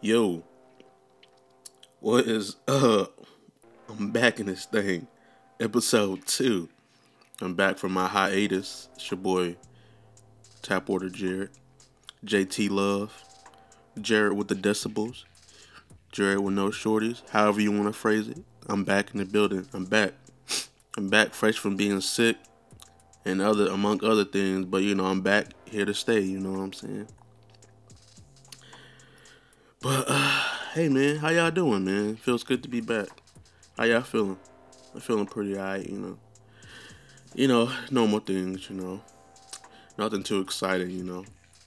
[0.00, 0.44] Yo,
[1.98, 3.20] what is up?
[3.88, 5.08] I'm back in this thing.
[5.58, 6.68] Episode two.
[7.40, 8.88] I'm back from my hiatus.
[8.94, 9.56] It's your boy,
[10.62, 11.50] Tap Water Jared.
[12.24, 13.24] JT Love.
[14.00, 15.24] Jared with the decibels.
[16.12, 17.28] Jared with no shorties.
[17.30, 18.44] However you want to phrase it.
[18.68, 19.66] I'm back in the building.
[19.74, 20.12] I'm back.
[20.96, 22.36] I'm back fresh from being sick
[23.24, 26.52] and other among other things, but you know, I'm back here to stay, you know
[26.52, 27.08] what I'm saying?
[29.80, 30.42] But uh,
[30.74, 32.16] hey man, how y'all doing, man?
[32.16, 33.06] Feels good to be back.
[33.76, 34.36] How y'all feeling?
[34.92, 36.18] I'm feeling pretty alright, you know.
[37.36, 39.00] You know, normal things, you know.
[39.96, 41.24] Nothing too exciting, you know.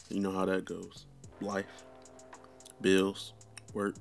[0.10, 1.06] You know how that goes.
[1.40, 1.86] Life,
[2.82, 3.32] bills,
[3.74, 3.96] work,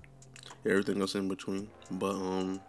[0.67, 1.69] everything else in between.
[1.93, 2.61] But um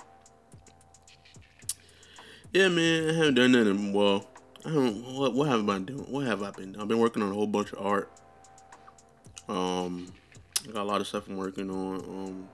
[2.54, 3.94] yeah, man, I haven't done nothing.
[3.94, 4.28] Well,
[4.64, 5.16] I don't.
[5.16, 6.12] What, what have I been doing?
[6.12, 6.76] What have I been?
[6.76, 8.12] I've been working on a whole bunch of art.
[9.50, 10.14] Um,
[10.68, 11.96] I got a lot of stuff I'm working on.
[12.02, 12.50] Um,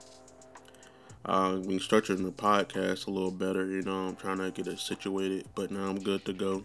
[1.24, 3.66] I've been structuring the podcast a little better.
[3.66, 6.64] You know, I'm trying to get it situated, but now I'm good to go.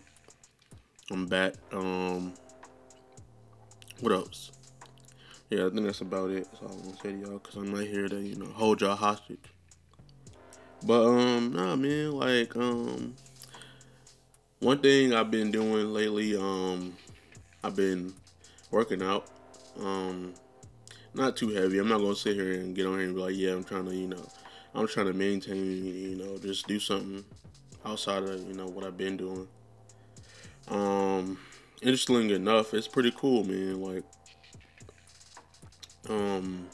[1.12, 1.56] I'm back.
[1.74, 2.34] Um,
[4.00, 4.52] what else?
[5.50, 6.48] Yeah, I think that's about it.
[6.50, 8.82] That's all I'm gonna say to y'all, cause I'm not here to you know hold
[8.82, 9.40] y'all hostage.
[10.86, 13.16] But um, nah, man, like um,
[14.60, 16.96] one thing I've been doing lately, um,
[17.64, 18.14] I've been
[18.72, 19.28] working out.
[19.80, 20.34] Um,
[21.14, 21.78] not too heavy.
[21.78, 23.86] I'm not gonna sit here and get on here and be like, yeah, I'm trying
[23.86, 24.26] to, you know,
[24.74, 27.24] I'm trying to maintain, you know, just do something
[27.86, 29.48] outside of, you know, what I've been doing.
[30.70, 31.38] Um,
[31.82, 33.82] interesting enough, it's pretty cool, man.
[33.82, 34.04] Like,
[36.10, 36.68] um,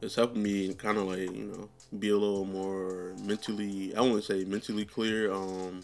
[0.00, 3.94] it's helping me kind of like, you know, be a little more mentally.
[3.96, 5.32] I wouldn't say mentally clear.
[5.32, 5.80] Um,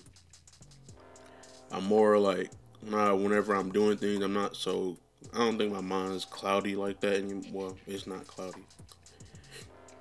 [1.72, 2.50] I'm more like,
[2.82, 4.98] nah, whenever I'm doing things, I'm not so
[5.32, 7.42] I don't think my mind's cloudy like that anymore.
[7.52, 8.64] Well, it's not cloudy.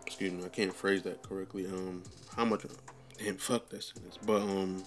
[0.06, 1.66] Excuse me, I can't phrase that correctly.
[1.66, 2.04] Um,
[2.36, 2.66] how much?
[3.18, 4.18] Damn, fuck that sentence.
[4.24, 4.84] But um,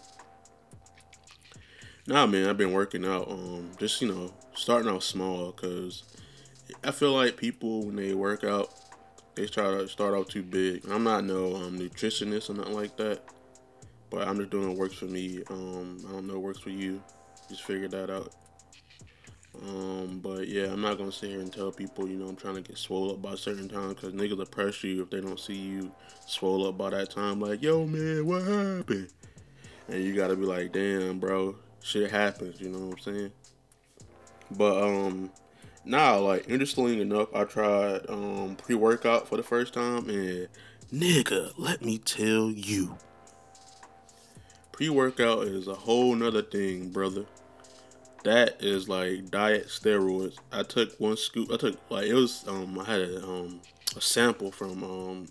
[2.06, 3.28] nah, man, I've been working out.
[3.28, 6.04] Um, just you know, starting out small, cause
[6.84, 8.72] I feel like people when they work out,
[9.34, 10.88] they try to start out too big.
[10.90, 13.22] I'm not no um nutritionist or nothing like that,
[14.10, 15.42] but I'm just doing what works for me.
[15.50, 17.02] Um, I don't know what works for you.
[17.48, 18.32] Just figure that out.
[19.62, 22.56] Um, but yeah, I'm not gonna sit here and tell people, you know, I'm trying
[22.56, 25.20] to get swole up by a certain time because niggas will pressure you if they
[25.20, 25.92] don't see you
[26.26, 27.40] swole up by that time.
[27.40, 29.08] Like, yo, man, what happened?
[29.88, 32.60] And you gotta be like, damn, bro, shit happens.
[32.60, 33.32] You know what I'm saying?
[34.50, 35.30] But um,
[35.84, 40.48] now, like, interestingly enough, I tried um pre-workout for the first time, and
[40.92, 42.98] nigga, let me tell you,
[44.72, 47.26] pre-workout is a whole nother thing, brother
[48.26, 50.36] that is like diet steroids.
[50.50, 51.52] I took one scoop.
[51.52, 53.60] I took like it was um I had a um
[53.96, 55.28] a sample from um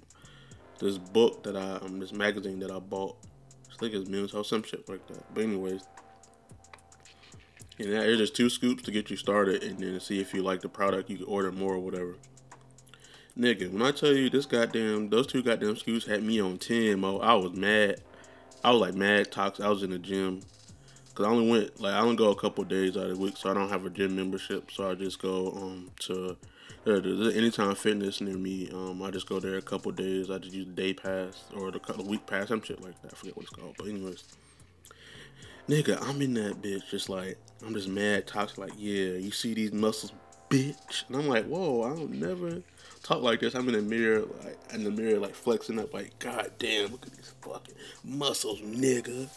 [0.79, 3.17] this book that I um this magazine that I bought.
[3.71, 5.33] I think it's Men's Health, some shit like that.
[5.33, 5.83] But anyways,
[7.77, 10.41] and that, it's just two scoops to get you started, and then see if you
[10.41, 12.15] like the product, you can order more or whatever.
[13.37, 16.97] Nigga, when I tell you this goddamn, those two goddamn scoops had me on 10,
[16.97, 17.99] mo, I was mad.
[18.63, 19.65] I was like mad toxic.
[19.65, 20.39] I was in the gym
[21.15, 23.37] Cause I only went like I only go a couple days out of the week,
[23.37, 24.69] so I don't have a gym membership.
[24.69, 26.35] So I just go um to
[26.85, 28.69] there, there's Anytime Fitness near me.
[28.71, 30.29] Um, I just go there a couple days.
[30.29, 33.13] I just use the day pass or the, the week pass, some shit like that.
[33.13, 33.75] I forget what it's called.
[33.77, 34.23] But anyways,
[35.67, 36.87] nigga, I'm in that bitch.
[36.91, 38.59] Just like I'm just mad, toxic.
[38.59, 40.11] Like yeah, you see these muscles,
[40.49, 42.61] bitch, and I'm like, whoa, I don't never
[43.01, 43.55] talk like this.
[43.55, 47.07] I'm in the mirror, like in the mirror, like flexing up, like god damn, look
[47.07, 49.27] at these fucking muscles, nigga.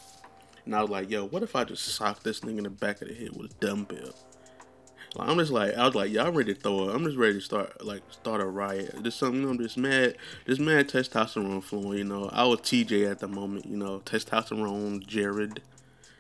[0.69, 3.01] And I was like, yo, what if I just sock this nigga in the back
[3.01, 4.15] of the head with a dumbbell?
[5.17, 6.95] Like, I'm just like, I was like, y'all ready to throw it.
[6.95, 9.03] I'm just ready to start, like, start a riot.
[9.03, 12.29] Just something, I'm just mad, just mad testosterone flowing, you know.
[12.35, 15.63] I was TJ at the moment, you know, testosterone Jared,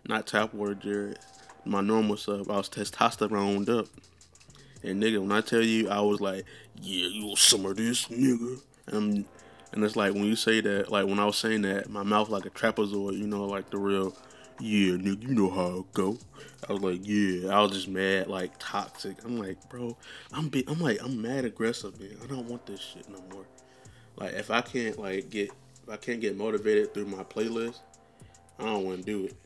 [0.09, 1.19] not tap water Jared.
[1.67, 3.89] My normal stuff, I was testosterone up.
[4.83, 6.47] And nigga, when I tell you, I was like,
[6.81, 8.62] yeah, want some of this, nigga?
[8.87, 9.27] And,
[9.73, 12.31] and it's like when you say that, like when I was saying that, my mouth
[12.31, 14.17] like a trapezoid, you know, like the real
[14.60, 16.19] yeah, nigga, you know how it go.
[16.69, 19.25] I was like, yeah, I was just mad, like toxic.
[19.25, 19.96] I'm like, bro,
[20.32, 22.16] I'm be, I'm like, I'm mad aggressive, man.
[22.22, 23.46] I don't want this shit no more.
[24.16, 25.50] Like, if I can't like get,
[25.82, 27.78] if I can't get motivated through my playlist,
[28.58, 29.37] I don't want to do it.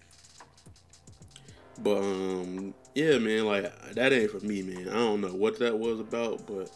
[1.79, 4.89] But um, yeah, man, like that ain't for me, man.
[4.89, 6.71] I don't know what that was about, but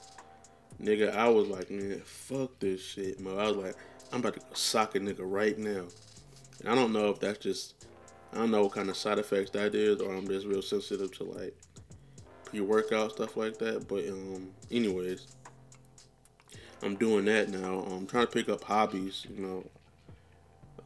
[0.82, 3.38] nigga, I was like, man, fuck this shit, man.
[3.38, 3.76] I was like,
[4.12, 5.84] I'm about to sock a nigga right now.
[6.60, 7.86] And I don't know if that's just
[8.36, 11.10] I don't know what kind of side effects that is, or I'm just real sensitive
[11.16, 11.56] to like
[12.44, 13.88] pre-workout stuff like that.
[13.88, 15.26] But um, anyways,
[16.82, 17.80] I'm doing that now.
[17.80, 19.64] I'm trying to pick up hobbies, you know,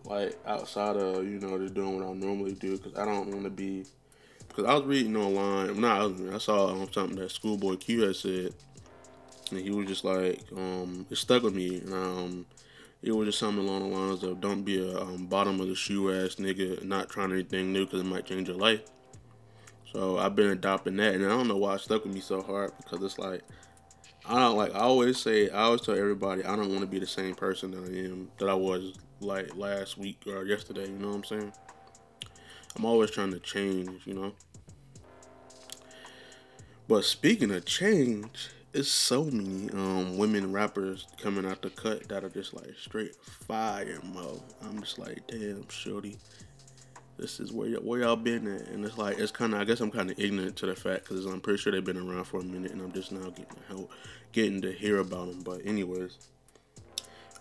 [0.05, 3.45] like outside of you know just doing what I normally do because I don't want
[3.45, 3.85] to be.
[4.47, 8.03] Because I was reading online, not I, was, I saw um, something that Schoolboy Q
[8.03, 8.55] had said,
[9.51, 12.47] and he was just like, um, it stuck with me, and um,
[13.03, 15.75] it was just something along the lines of don't be a um, bottom of the
[15.75, 18.83] shoe ass nigga, not trying anything new because it might change your life.
[19.93, 22.43] So I've been adopting that, and I don't know why it stuck with me so
[22.43, 23.43] hard because it's like
[24.27, 24.75] I don't like.
[24.75, 27.71] I always say, I always tell everybody, I don't want to be the same person
[27.73, 30.87] that I am that I was like last week or yesterday.
[30.87, 31.53] You know what I'm saying?
[32.77, 34.07] I'm always trying to change.
[34.07, 34.33] You know.
[36.87, 42.25] But speaking of change, it's so many um, women rappers coming out the cut that
[42.25, 44.43] are just like straight fire, mo.
[44.63, 46.17] I'm just like, damn, shorty
[47.21, 48.69] this is where, y- where y'all been at.
[48.69, 51.05] And it's like, it's kind of, I guess I'm kind of ignorant to the fact
[51.05, 53.57] because I'm pretty sure they've been around for a minute and I'm just now getting
[53.57, 53.93] to, help,
[54.33, 55.43] getting to hear about them.
[55.43, 56.17] But, anyways,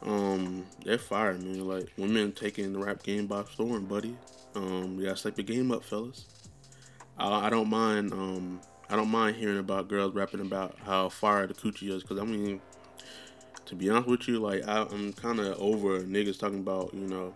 [0.04, 1.68] um, they're fire, man.
[1.68, 4.18] Like, women taking the rap game by storm, buddy.
[4.56, 6.26] Um, you gotta step your game up, fellas.
[7.18, 11.46] I, I don't mind, um, I don't mind hearing about girls rapping about how fire
[11.46, 12.60] the coochie is because, I mean,
[13.66, 17.08] to be honest with you, like, I, I'm kind of over niggas talking about, you
[17.08, 17.34] know,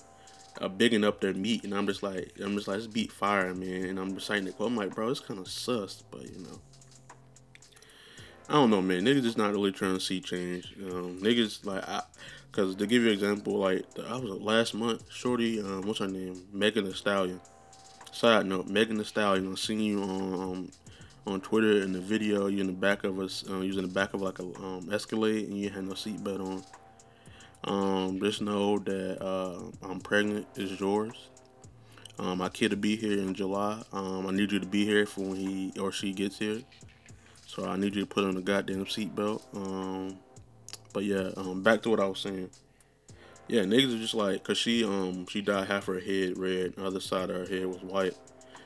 [0.62, 3.54] uh, bigging up their meat, and I'm just like, I'm just like, this beat fire,
[3.54, 4.56] man, and I'm reciting it.
[4.60, 6.60] I'm like, bro, it's kind of sus, but you know,
[8.50, 9.04] I don't know, man.
[9.04, 10.76] Niggas just not really trying to see change.
[10.80, 12.02] Um, niggas like, I,
[12.52, 16.08] cause to give you an example, like I was last month, Shorty, um, what's her
[16.08, 17.42] name, Megan Thee Stallion.
[18.12, 20.72] Side note, Megan Thee Stallion, I seen you on um,
[21.26, 22.48] on Twitter in the video.
[22.48, 25.48] you're in the back of us, uh, using the back of like a um, Escalade,
[25.48, 26.64] and you had no seatbelt on.
[27.66, 31.30] Um, just know that uh, I'm pregnant is yours.
[32.20, 33.82] Um, my kid will be here in July.
[33.92, 36.62] Um, I need you to be here for when he or she gets here.
[37.48, 39.42] So I need you to put on the goddamn seatbelt.
[39.56, 40.20] Um,
[40.92, 42.50] but yeah, um, back to what I was saying.
[43.48, 46.86] Yeah, niggas are just like, cause she um she dyed half her head red, the
[46.86, 48.16] other side of her head was white,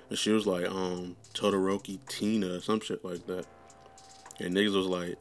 [0.10, 3.46] and she was like um Todoroki Tina some shit like that.
[4.40, 5.18] And niggas was like,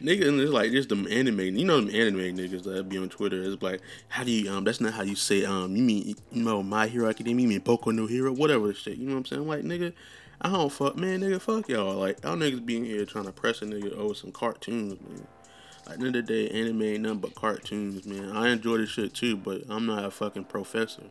[0.00, 1.40] niggas and it's like just them anime.
[1.40, 3.42] You know them anime niggas that be on Twitter.
[3.42, 4.64] It's like, how do you um?
[4.64, 5.76] That's not how you say um.
[5.76, 7.42] You mean you know My Hero Academia?
[7.42, 8.32] You mean Boku no Hero?
[8.32, 8.98] Whatever the shit.
[8.98, 9.48] You know what I'm saying?
[9.48, 9.92] Like nigga,
[10.40, 11.40] I don't fuck man, nigga.
[11.40, 11.94] Fuck y'all.
[11.94, 15.26] Like y'all niggas being here trying to press a nigga over some cartoons, man.
[15.88, 18.36] At the end of the day, anime ain't nothing but cartoons, man.
[18.36, 21.04] I enjoy this shit too, but I'm not a fucking professor.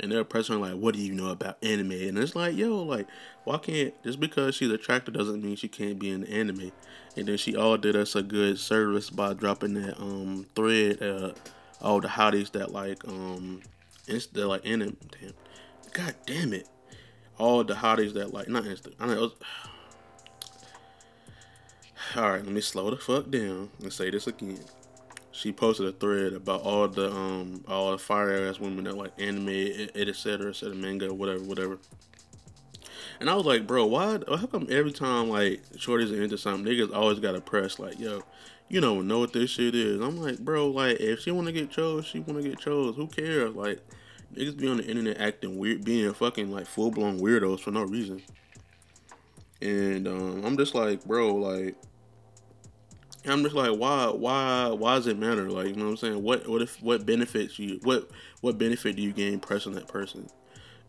[0.00, 1.92] And they're pressing like, what do you know about anime?
[1.92, 3.06] And it's like, yo, like,
[3.44, 6.72] why can't just because she's attractive doesn't mean she can't be in anime?
[7.16, 11.32] And then she all did us a good service by dropping that um thread, uh,
[11.80, 13.60] all the hotties that like um,
[14.08, 14.96] insta like anime.
[15.20, 15.32] Damn,
[15.92, 16.68] god damn it,
[17.38, 18.92] all the hotties that like not insta.
[18.98, 19.32] I know.
[22.16, 24.60] All right, let me slow the fuck down and say this again.
[25.34, 29.12] She posted a thread about all the um all the fire ass women that like
[29.18, 30.50] anime, et etc.
[30.50, 30.74] etc.
[30.76, 31.78] manga, whatever, whatever.
[33.18, 34.20] And I was like, bro, why?
[34.28, 38.22] How come every time like shorties are into something, niggas always gotta press like, yo,
[38.68, 40.00] you don't know what this shit is.
[40.00, 42.94] I'm like, bro, like if she wanna get chose, she wanna get chose.
[42.94, 43.56] Who cares?
[43.56, 43.80] Like
[44.36, 47.82] niggas be on the internet acting weird, being fucking like full blown weirdos for no
[47.82, 48.22] reason.
[49.60, 51.74] And um, I'm just like, bro, like
[53.26, 55.50] I'm just like, why, why, why does it matter?
[55.50, 56.22] Like, you know what I'm saying?
[56.22, 57.80] What, what if, what benefits you?
[57.82, 60.28] What, what benefit do you gain pressing that person?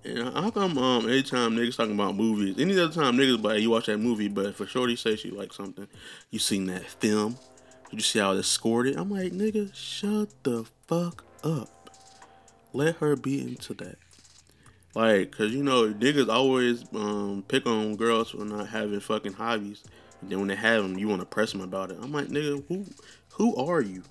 [0.04, 3.62] And how come, um, anytime niggas talking about movies, any other time niggas, but hey,
[3.62, 5.88] you watch that movie, but for Shorty say she like something,
[6.30, 7.38] you seen that film?
[7.92, 8.98] You see how it scored it?
[8.98, 11.70] I'm like, nigga, shut the fuck up.
[12.74, 13.98] Let her be into that.
[14.94, 19.84] Like, cause you know, niggas always um pick on girls for not having fucking hobbies.
[20.30, 21.98] Then when they have them, you want to press them about it.
[22.02, 22.86] I'm like, nigga, who
[23.34, 24.04] who are you?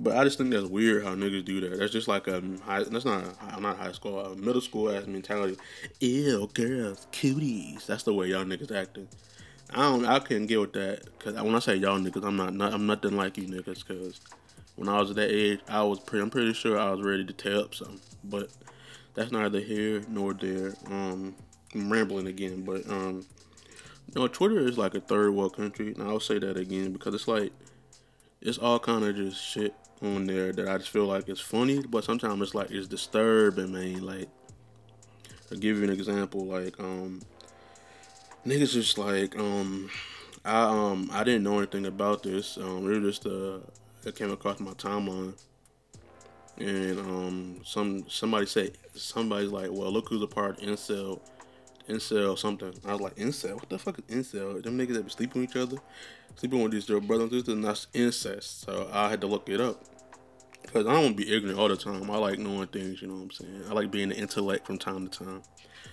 [0.00, 1.78] But I just think that's weird how niggas do that.
[1.78, 2.84] That's just like a high.
[2.84, 5.56] That's not a, not high school, a middle school ass mentality.
[6.00, 7.86] Ew, girls, cuties.
[7.86, 9.08] That's the way y'all niggas acting.
[9.70, 10.04] I don't.
[10.04, 12.72] I couldn't get with that because when I say y'all niggas, I'm not, not.
[12.72, 13.86] I'm nothing like you niggas.
[13.86, 14.20] Because
[14.76, 16.22] when I was at that age, I was pretty.
[16.22, 18.00] I'm pretty sure I was ready to tear up something.
[18.22, 18.50] But
[19.14, 20.74] that's neither here nor there.
[20.86, 21.34] Um,
[21.74, 23.26] I'm rambling again, but um,
[24.14, 27.14] you know, Twitter is like a third world country, and I'll say that again because
[27.14, 27.52] it's like
[28.40, 31.82] it's all kind of just shit on there that I just feel like it's funny,
[31.82, 34.04] but sometimes it's like it's disturbing, man.
[34.04, 34.28] Like,
[35.52, 37.20] I'll give you an example, like um,
[38.46, 39.90] niggas just like um,
[40.44, 42.56] I um I didn't know anything about this.
[42.56, 43.58] Um, it was just uh,
[44.06, 45.34] it came across my timeline,
[46.56, 51.20] and um, some somebody said somebody's like, well, look who's a part of incel
[51.88, 52.72] incel something.
[52.84, 53.54] I was like, incel?
[53.54, 54.62] What the fuck is incel?
[54.62, 55.78] Them niggas that be sleeping with each other.
[56.36, 58.62] sleeping with these little brothers and sisters, and that's incest.
[58.62, 59.82] So I had to look it up.
[60.62, 62.10] Because I don't want to be ignorant all the time.
[62.10, 63.62] I like knowing things, you know what I'm saying?
[63.70, 65.42] I like being the intellect from time to time.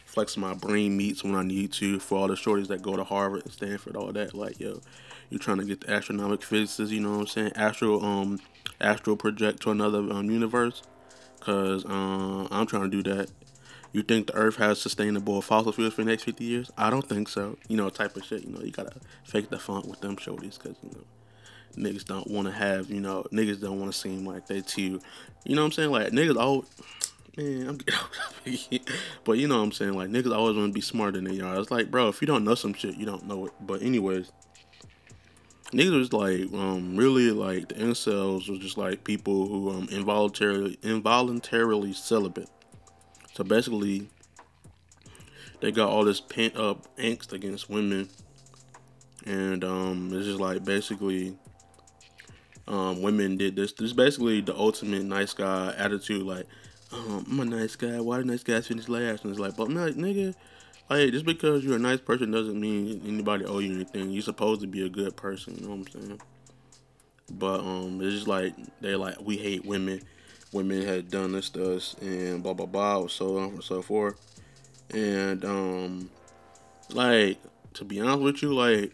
[0.04, 2.00] Flex my brain meats when I need to.
[2.00, 4.34] For all the shorties that go to Harvard and Stanford, all that.
[4.34, 4.82] Like, yo,
[5.30, 7.52] you're trying to get the astronomic physicists, you know what I'm saying?
[7.56, 8.40] Astro, um,
[8.82, 10.84] astral project to another um, universe.
[11.40, 13.30] Because uh, I'm trying to do that.
[13.96, 16.70] You think the Earth has sustainable fossil fuels for the next 50 years?
[16.78, 17.58] I don't think so.
[17.70, 18.44] You know, type of shit.
[18.44, 18.92] You know, you gotta
[19.24, 23.00] fake the funk with them shorties because, you know, niggas don't want to have, you
[23.00, 25.00] know, niggas don't want to seem like they too,
[25.46, 25.92] you know what I'm saying?
[25.92, 26.68] Like niggas always,
[27.38, 28.82] man, I'm getting
[29.24, 29.94] but you know what I'm saying?
[29.94, 31.58] Like niggas always want to be smarter than y'all.
[31.62, 33.54] It's like, bro, if you don't know some shit, you don't know it.
[33.62, 34.30] But anyways,
[35.72, 40.78] niggas was like, um, really like the incels was just like people who um involuntarily
[40.84, 42.50] involuntarily celibate.
[43.36, 44.08] So basically,
[45.60, 48.08] they got all this pent up angst against women,
[49.26, 51.36] and um, it's just like basically
[52.66, 53.74] um, women did this.
[53.74, 56.24] This is basically the ultimate nice guy attitude.
[56.24, 56.46] Like,
[56.94, 58.00] um, I'm a nice guy.
[58.00, 59.26] Why do nice guys finish last?
[59.26, 60.34] And it's like, but not nigga.
[60.90, 64.12] Like, just because you're a nice person doesn't mean anybody owe you anything.
[64.12, 65.56] You're supposed to be a good person.
[65.56, 66.22] You know what I'm saying?
[67.32, 70.02] But um, it's just like they like we hate women.
[70.56, 74.16] Women had done this to us and blah blah blah, so on and so forth.
[74.94, 76.10] And um,
[76.92, 77.40] like
[77.74, 78.94] to be honest with you, like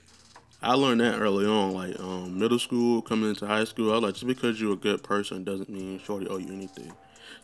[0.64, 3.92] I learned that early on, like um, middle school, coming into high school.
[3.92, 6.92] I was like, just because you're a good person doesn't mean shorty owe you anything.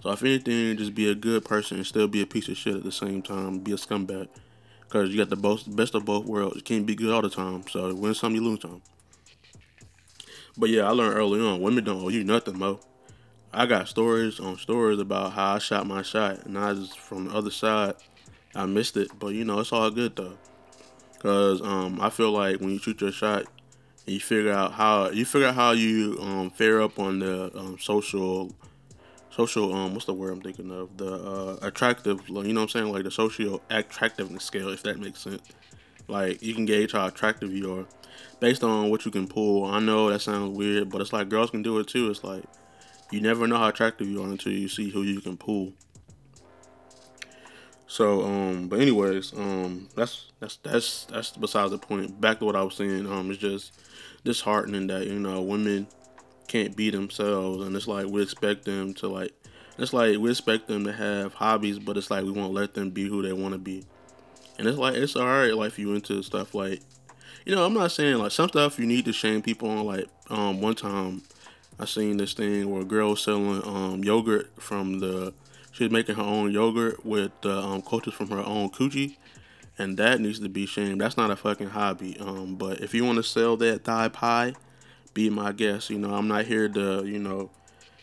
[0.02, 2.76] So if anything, just be a good person and still be a piece of shit
[2.76, 3.60] at the same time.
[3.60, 4.30] Be a scumbag,
[4.82, 6.56] because you got the both, best of both worlds.
[6.56, 7.68] You can't be good all the time.
[7.70, 8.82] So win some, you lose some.
[10.58, 12.80] But yeah, I learned early on, women don't owe you nothing, mo.
[13.54, 17.26] I got stories on stories about how I shot my shot, and I just from
[17.26, 17.96] the other side,
[18.54, 19.10] I missed it.
[19.18, 20.38] But you know, it's all good though.
[21.20, 23.46] Cause um, I feel like when you shoot your shot,
[24.06, 27.78] you figure out how you figure out how you um, fare up on the um,
[27.80, 28.52] social,
[29.32, 30.96] social um, what's the word I'm thinking of?
[30.98, 32.92] The uh, attractive, you know what I'm saying?
[32.92, 35.42] Like the social attractiveness scale, if that makes sense.
[36.08, 37.86] Like you can gauge how attractive you are
[38.40, 39.66] based on what you can pull.
[39.66, 42.10] I know that sounds weird, but it's like girls can do it too.
[42.10, 42.44] It's like
[43.12, 45.74] you never know how attractive you are until you see who you can pull.
[47.88, 52.20] So, um, but anyways, um, that's that's that's that's besides the point.
[52.20, 53.80] Back to what I was saying, um, it's just
[54.26, 55.88] disheartening that you know women
[56.48, 59.32] can't be themselves, and it's like we expect them to like,
[59.78, 62.90] it's like we expect them to have hobbies, but it's like we won't let them
[62.90, 63.86] be who they want to be,
[64.60, 66.82] and it's like it's alright, like if you into stuff like,
[67.46, 69.86] you know, I'm not saying like some stuff you need to shame people on.
[69.86, 71.24] Like, um, one time
[71.80, 75.34] I seen this thing where a girl was selling um yogurt from the
[75.78, 79.18] She's making her own yogurt with the um, cultures from her own coochie,
[79.78, 81.02] and that needs to be shamed.
[81.02, 82.18] That's not a fucking hobby.
[82.20, 84.56] Um, but if you want to sell that thigh pie,
[85.14, 85.92] be my guest.
[85.92, 87.52] You know, I'm not here to you know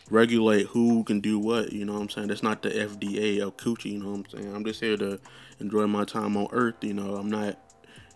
[0.09, 1.73] regulate who can do what.
[1.73, 2.27] You know what I'm saying?
[2.29, 3.91] That's not the FDA of coochie.
[3.91, 4.55] You know what I'm saying?
[4.55, 5.19] I'm just here to
[5.59, 6.75] enjoy my time on Earth.
[6.81, 7.59] You know, I'm not.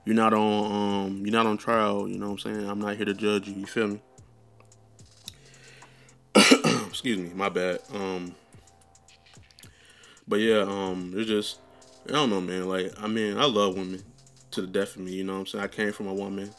[0.05, 1.07] You're not on.
[1.07, 2.07] Um, you're not on trial.
[2.07, 2.69] You know what I'm saying?
[2.69, 3.55] I'm not here to judge you.
[3.55, 4.01] You feel me?
[6.99, 7.31] Excuse me.
[7.33, 7.79] My bad.
[7.93, 8.35] Um.
[10.27, 11.59] But yeah, um, it's just
[12.09, 12.67] I don't know, man.
[12.67, 14.03] Like I mean, I love women
[14.51, 15.13] to the death of me.
[15.13, 15.63] You know what I'm saying?
[15.63, 16.51] I came from a woman.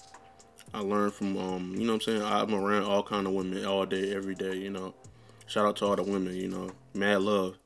[0.72, 2.22] I learned from um, you know what I'm saying.
[2.22, 4.56] I'm around all kind of women all day, every day.
[4.56, 4.94] You know,
[5.46, 6.34] shout out to all the women.
[6.34, 7.58] You know, mad love.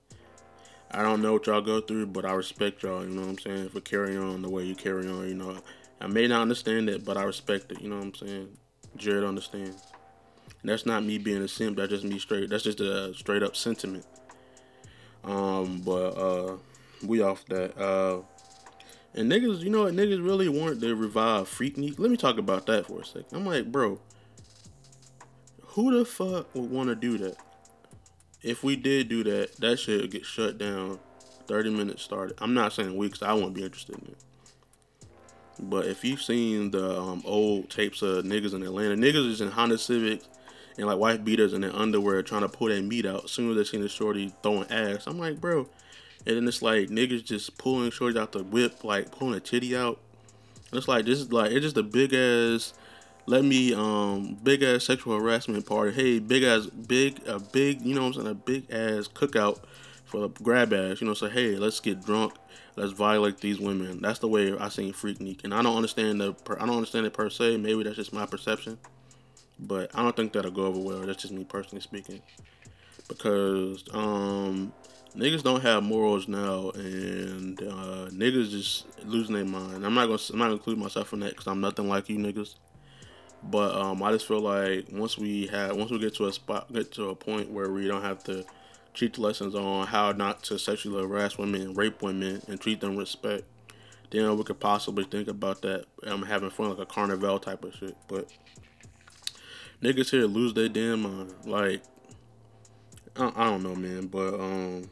[0.90, 3.04] I don't know what y'all go through, but I respect y'all.
[3.04, 5.28] You know what I'm saying for carrying on the way you carry on.
[5.28, 5.58] You know,
[6.00, 7.80] I may not understand it, but I respect it.
[7.80, 8.48] You know what I'm saying?
[8.96, 9.93] Jared understands.
[10.64, 11.76] And that's not me being a simp.
[11.76, 12.48] That's just me straight.
[12.48, 14.06] That's just a straight up sentiment.
[15.22, 16.56] Um, but uh,
[17.06, 17.76] we off that.
[17.78, 18.22] Uh,
[19.12, 19.92] and niggas, you know what?
[19.92, 21.98] Niggas really want to revive Freaknik.
[21.98, 23.26] Let me talk about that for a second.
[23.34, 24.00] I'm like, bro,
[25.60, 27.36] who the fuck would want to do that?
[28.42, 30.98] If we did do that, that should get shut down.
[31.46, 32.38] 30 minutes started.
[32.40, 33.22] I'm not saying weeks.
[33.22, 34.18] I wouldn't be interested in it.
[35.60, 39.50] But if you've seen the um, old tapes of niggas in Atlanta, niggas is in
[39.50, 40.26] Honda Civics
[40.76, 43.24] and like wife beaters in their underwear trying to pull that meat out.
[43.24, 45.68] As soon as they seen the shorty throwing ass, I'm like, bro.
[46.26, 49.76] And then it's like niggas just pulling shorties out the whip, like pulling a titty
[49.76, 50.00] out.
[50.70, 52.72] And it's like this is like it's just a big ass.
[53.26, 55.92] Let me um big ass sexual harassment party.
[55.92, 59.60] Hey, big ass big a big you know what I'm saying a big ass cookout
[60.04, 61.00] for the grab ass.
[61.00, 62.34] You know, say hey, let's get drunk,
[62.76, 64.00] let's violate these women.
[64.00, 67.12] That's the way I seen Freaknik, and I don't understand the I don't understand it
[67.12, 67.58] per se.
[67.58, 68.78] Maybe that's just my perception.
[69.58, 71.00] But I don't think that'll go over well.
[71.00, 72.20] That's just me personally speaking.
[73.08, 74.72] Because um,
[75.16, 79.84] niggas don't have morals now, and uh, niggas just losing their mind.
[79.84, 82.18] I'm not gonna I'm not gonna include myself in that because I'm nothing like you
[82.18, 82.54] niggas.
[83.42, 86.72] But um, I just feel like once we have once we get to a spot,
[86.72, 88.44] get to a point where we don't have to
[88.94, 93.44] teach lessons on how not to sexually harass women, rape women, and treat them respect,
[94.10, 95.84] then we could possibly think about that.
[96.04, 97.96] I'm um, having fun like a carnival type of shit.
[98.08, 98.28] But
[99.84, 101.34] niggas here lose their damn mind.
[101.44, 101.82] Like
[103.16, 104.06] I, I don't know, man.
[104.06, 104.90] But um.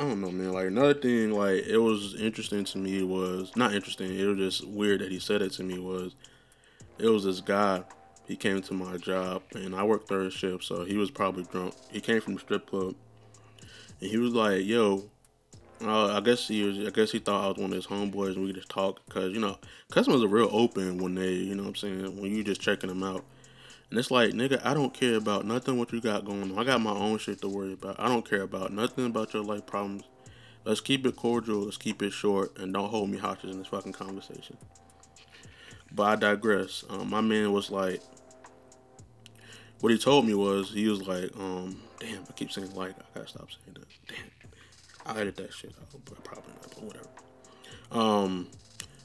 [0.00, 0.52] I don't know, man.
[0.52, 4.16] Like another thing, like it was interesting to me was not interesting.
[4.16, 5.80] It was just weird that he said it to me.
[5.80, 6.14] Was
[6.98, 7.82] it was this guy.
[8.26, 11.74] He came to my job, and I worked third shift, so he was probably drunk.
[11.90, 12.94] He came from the strip club,
[14.00, 15.10] and he was like, "Yo,
[15.82, 16.78] uh, I guess he was.
[16.78, 19.32] I guess he thought I was one of his homeboys, and we just talk because
[19.32, 19.58] you know
[19.90, 22.88] customers are real open when they, you know, what I'm saying when you just checking
[22.88, 23.24] them out.
[23.90, 26.58] And it's like, nigga, I don't care about nothing what you got going on.
[26.58, 27.98] I got my own shit to worry about.
[27.98, 30.04] I don't care about nothing about your life problems.
[30.64, 31.60] Let's keep it cordial.
[31.60, 34.58] Let's keep it short, and don't hold me hostage in this fucking conversation.
[35.92, 36.84] But I digress.
[36.90, 38.02] Um, my man was like,
[39.80, 43.02] what he told me was he was like, um, damn, I keep saying like, I
[43.14, 43.86] gotta stop saying that.
[44.08, 44.37] Damn,
[45.08, 47.08] I edit that shit out, but probably not, but whatever.
[47.90, 48.48] Um,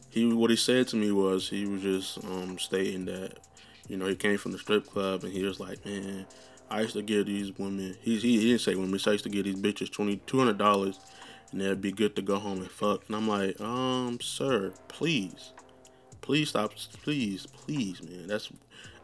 [0.09, 3.39] he what he said to me was he was just um stating that,
[3.87, 6.25] you know, he came from the strip club and he was like, man,
[6.69, 7.95] I used to give these women.
[8.01, 8.99] He he, he didn't say women.
[9.05, 10.99] I used to give these bitches twenty two hundred dollars,
[11.51, 13.03] and they'd be good to go home and fuck.
[13.07, 15.53] And I'm like, um, sir, please
[16.23, 18.49] please stop please please man that's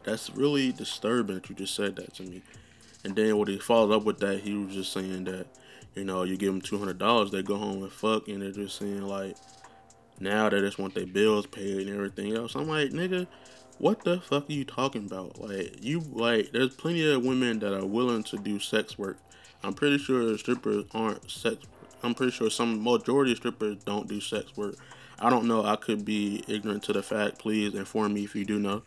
[0.04, 2.40] that's really disturbing that you just said that to me
[3.04, 5.46] and then what he followed up with that he was just saying that
[5.94, 9.02] you know you give them $200 they go home and fuck and they're just saying
[9.02, 9.36] like
[10.18, 13.26] now they just want their bills paid and everything else i'm like nigga
[13.78, 17.74] what the fuck are you talking about like you like there's plenty of women that
[17.74, 19.18] are willing to do sex work
[19.62, 21.56] i'm pretty sure strippers aren't sex
[22.02, 24.76] i'm pretty sure some majority of strippers don't do sex work
[25.22, 25.64] I don't know.
[25.64, 27.38] I could be ignorant to the fact.
[27.38, 28.82] Please inform me if you do know.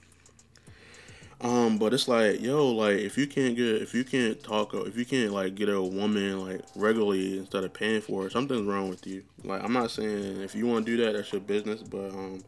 [1.44, 4.96] Um, but it's like, yo, like if you can't get, if you can't talk, if
[4.96, 8.88] you can't like get a woman like regularly instead of paying for it, something's wrong
[8.88, 9.24] with you.
[9.44, 11.84] Like I'm not saying if you want to do that, that's your business.
[11.84, 12.42] But um,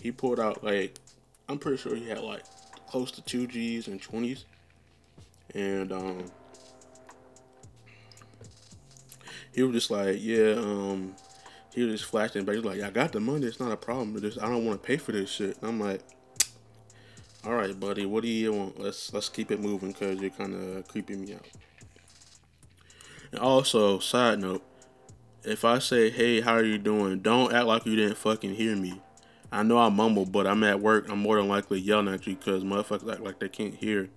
[0.00, 0.94] he pulled out like,
[1.46, 2.42] I'm pretty sure he had like
[2.88, 4.46] close to two G's and twenties,
[5.54, 6.24] and um,
[9.52, 11.14] he was just like, yeah, um,
[11.74, 12.54] he was just flashing back.
[12.54, 13.46] He's like, I got the money.
[13.46, 14.18] It's not a problem.
[14.22, 15.58] Just I don't want to pay for this shit.
[15.58, 16.00] And I'm like,
[17.48, 18.04] all right, buddy.
[18.04, 18.78] What do you want?
[18.78, 21.46] Let's let's keep it moving because you're kind of creeping me out.
[23.32, 24.62] And also, side note,
[25.44, 27.20] if I say, hey, how are you doing?
[27.20, 29.00] Don't act like you didn't fucking hear me.
[29.50, 31.08] I know I mumble, but I'm at work.
[31.08, 34.10] I'm more than likely yelling at you because motherfuckers act like they can't hear.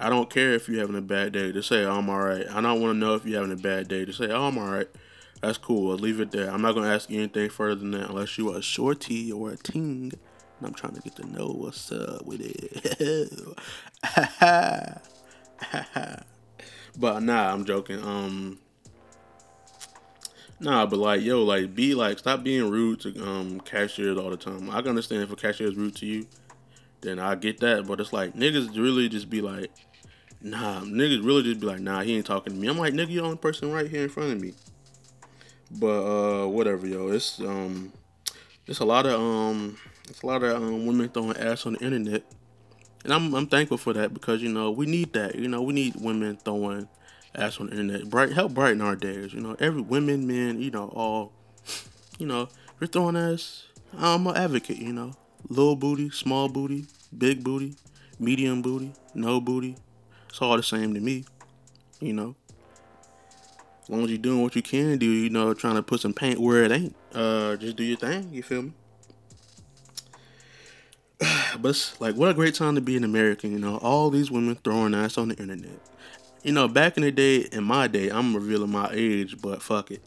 [0.00, 1.52] I don't care if you're having a bad day.
[1.52, 2.46] Just say, oh, I'm alright.
[2.50, 4.04] I don't want to know if you're having a bad day.
[4.04, 4.88] Just say, oh, I'm alright.
[5.40, 5.92] That's cool.
[5.92, 6.50] I'll leave it there.
[6.50, 9.50] I'm not gonna ask you anything further than that unless you are a shorty or
[9.50, 10.10] a ting.
[10.58, 13.40] And I'm trying to get to know what's up with it.
[16.98, 18.02] but nah, I'm joking.
[18.02, 18.58] Um
[20.60, 24.36] Nah, but like, yo, like, be like, stop being rude to um cashiers all the
[24.36, 24.70] time.
[24.70, 26.26] I can understand if a cashier is rude to you,
[27.00, 27.86] then I get that.
[27.86, 29.70] But it's like niggas really just be like,
[30.40, 32.68] nah, niggas really just be like, nah, he ain't talking to me.
[32.68, 34.54] I'm like, nigga, you're the only person right here in front of me.
[35.70, 37.08] But uh, whatever, yo.
[37.08, 37.92] It's um,
[38.66, 39.76] it's a lot of um,
[40.08, 42.22] it's a lot of um, women throwing ass on the internet,
[43.04, 45.34] and I'm I'm thankful for that because you know we need that.
[45.34, 46.88] You know we need women throwing
[47.34, 48.10] ass on the internet.
[48.10, 49.32] Bright help brighten our days.
[49.32, 51.32] You know every women, men, you know all,
[52.18, 52.48] you know
[52.80, 53.64] we're throwing ass.
[53.96, 54.78] I'm an advocate.
[54.78, 55.12] You know,
[55.48, 56.86] little booty, small booty,
[57.16, 57.76] big booty,
[58.18, 59.76] medium booty, no booty.
[60.28, 61.24] It's all the same to me.
[62.00, 62.36] You know.
[63.84, 66.14] As long as you're doing what you can do, you know, trying to put some
[66.14, 66.96] paint where it ain't.
[67.14, 68.32] Uh, just do your thing.
[68.32, 68.72] You feel me?
[71.60, 73.52] But it's like, what a great time to be an American.
[73.52, 75.80] You know, all these women throwing ass on the internet.
[76.42, 79.90] You know, back in the day, in my day, I'm revealing my age, but fuck
[79.90, 80.02] it.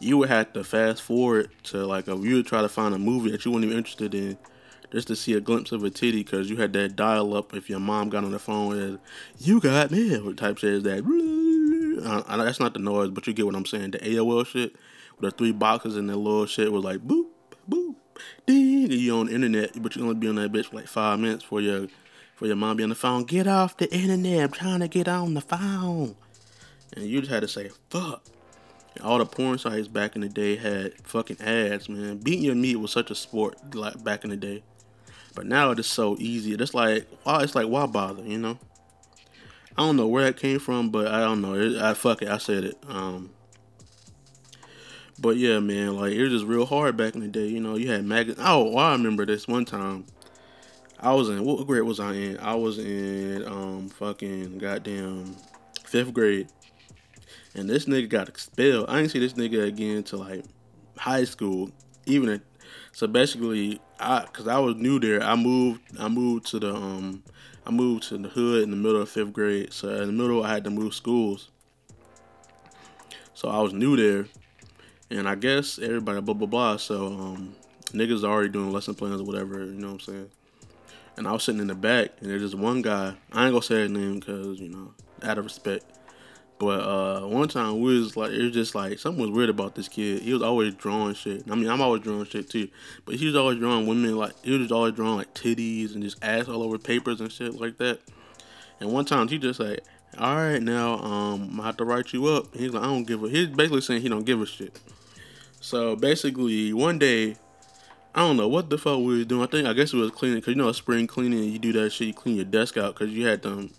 [0.00, 2.98] You would have to fast forward to like a you would try to find a
[2.98, 4.38] movie that you weren't even interested in
[4.92, 7.68] just to see a glimpse of a titty because you had that dial up if
[7.68, 8.98] your mom got on the phone and
[9.38, 11.04] you got mail type says that
[12.04, 13.90] uh, that's not the noise, but you get what I'm saying.
[13.90, 14.74] The AOL shit
[15.18, 17.26] with the three boxes and the little shit was like boop,
[17.68, 17.94] boop,
[18.46, 18.90] ding.
[18.90, 21.44] You on the internet, but you only be on that bitch for like five minutes
[21.44, 21.88] for your
[22.36, 23.24] for your mom be on the phone.
[23.24, 24.40] Get off the internet.
[24.40, 26.16] I'm trying to get on the phone.
[26.94, 28.22] And you just had to say fuck.
[28.94, 32.18] And all the porn sites back in the day had fucking ads, man.
[32.18, 34.62] Beating your meat was such a sport like back in the day.
[35.34, 36.54] But now it's so easy.
[36.54, 38.58] It's like why it's like why bother, you know?
[39.76, 41.54] I don't know where that came from, but I don't know.
[41.54, 42.28] It, I fuck it.
[42.28, 42.78] I said it.
[42.88, 43.30] Um,
[45.20, 47.46] but yeah, man, like it was just real hard back in the day.
[47.46, 48.44] You know, you had magazines.
[48.46, 50.06] Oh, I remember this one time.
[51.00, 52.38] I was in what grade was I in?
[52.38, 55.36] I was in um fucking goddamn
[55.84, 56.48] fifth grade,
[57.54, 58.88] and this nigga got expelled.
[58.88, 60.44] I didn't see this nigga again to like
[60.96, 61.70] high school,
[62.06, 62.40] even at,
[62.92, 65.22] so basically, I cause I was new there.
[65.22, 65.82] I moved.
[65.98, 67.22] I moved to the um.
[67.66, 69.74] I moved to the hood in the middle of fifth grade.
[69.74, 71.50] So in the middle, I had to move schools.
[73.34, 74.26] So I was new there,
[75.10, 76.76] and I guess everybody blah blah blah.
[76.76, 77.54] So um,
[77.86, 79.58] niggas already doing lesson plans or whatever.
[79.58, 80.30] You know what I'm saying?
[81.16, 83.14] And I was sitting in the back, and there's just one guy.
[83.32, 84.92] I ain't gonna say his name because you know,
[85.22, 85.84] out of respect.
[86.58, 89.76] But uh, one time we was like, it was just like something was weird about
[89.76, 90.22] this kid.
[90.22, 91.44] He was always drawing shit.
[91.48, 92.68] I mean, I'm always drawing shit too,
[93.04, 96.22] but he was always drawing women like he was always drawing like titties and just
[96.22, 98.00] ass all over papers and shit like that.
[98.80, 99.84] And one time he just like,
[100.18, 102.54] all right, now um, I have to write you up.
[102.56, 103.28] He's like, I don't give a.
[103.28, 104.80] He's basically saying he don't give a shit.
[105.60, 107.36] So basically, one day,
[108.14, 109.42] I don't know what the fuck we was doing.
[109.42, 111.44] I think I guess it was cleaning because you know spring cleaning.
[111.44, 112.08] You do that shit.
[112.08, 113.70] You clean your desk out because you had them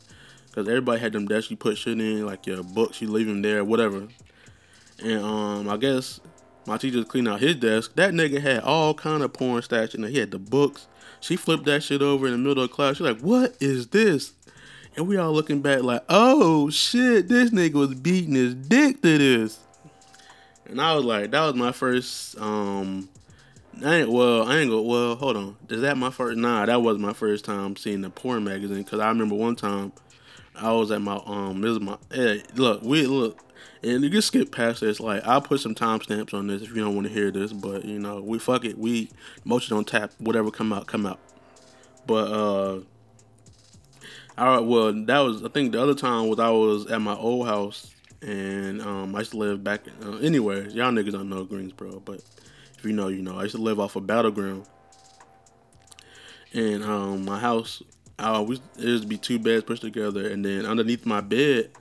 [0.53, 3.41] Cause everybody had them desks you put shit in, like your books, you leave them
[3.41, 4.07] there, whatever.
[5.01, 6.19] And um, I guess
[6.65, 7.93] my teacher cleaned out his desk.
[7.95, 10.09] That nigga had all kind of porn stashed in there.
[10.09, 10.87] He had the books.
[11.21, 12.97] She flipped that shit over in the middle of class.
[12.97, 14.33] She's like, "What is this?"
[14.95, 19.17] And we all looking back like, "Oh shit, this nigga was beating his dick to
[19.17, 19.59] this."
[20.69, 23.09] And I was like, that was my first um
[23.83, 25.57] I ain't well, I ain't go well, hold on.
[25.69, 28.99] Is that my first nah, that was my first time seeing the porn magazine cuz
[28.99, 29.91] I remember one time
[30.55, 33.43] I was at my um this is my hey, look, we look
[33.81, 34.99] and you just skip past this.
[34.99, 37.83] Like I'll put some timestamps on this if you don't want to hear this, but
[37.85, 38.77] you know, we fuck it.
[38.77, 39.09] We
[39.43, 41.19] motion on tap, whatever come out, come out.
[42.05, 42.79] But uh
[44.37, 47.15] all right, well that was I think the other time was I was at my
[47.15, 50.67] old house and um I used to live back uh, anywhere.
[50.69, 52.21] Y'all niggas don't know Greensboro, but
[52.77, 53.37] if you know, you know.
[53.37, 54.65] I used to live off of Battleground.
[56.53, 57.83] And um my house
[58.19, 61.71] uh, we it used to be two beds pushed together, and then underneath my bed,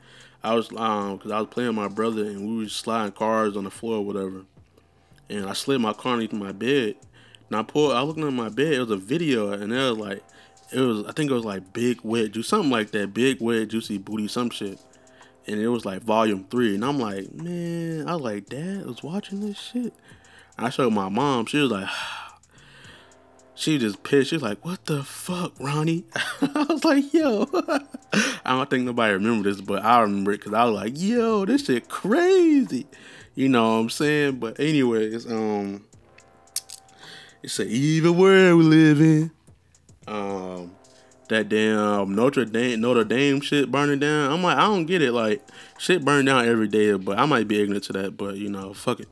[0.42, 3.64] I was um because I was playing my brother, and we were sliding cars on
[3.64, 4.44] the floor or whatever,
[5.28, 6.94] and I slid my car underneath my bed.
[7.48, 9.98] And I pulled, I looking at my bed, it was a video, and it was
[9.98, 10.22] like,
[10.72, 13.68] it was I think it was like big wet juice, something like that, big wet
[13.68, 14.78] juicy booty, some shit.
[15.48, 19.02] And it was like volume three, and I'm like, man, I was like, Dad was
[19.02, 19.94] watching this shit.
[20.58, 21.88] I showed my mom, she was like
[23.54, 24.30] she just pissed.
[24.30, 26.04] She was like, "What the fuck, Ronnie?"
[26.40, 27.48] I was like, "Yo,"
[28.12, 31.44] I don't think nobody remember this, but I remember it because I was like, "Yo,
[31.44, 32.86] this shit crazy,"
[33.34, 34.38] you know what I'm saying?
[34.38, 35.84] But anyways, um,
[37.42, 39.30] it's an evil world we live in.
[40.06, 40.72] Um,
[41.28, 44.32] that damn Notre Dame Notre Dame shit burning down.
[44.32, 45.12] I'm like, I don't get it.
[45.12, 45.42] Like,
[45.78, 48.16] shit burn down every day, but I might be ignorant to that.
[48.16, 49.08] But you know, fuck it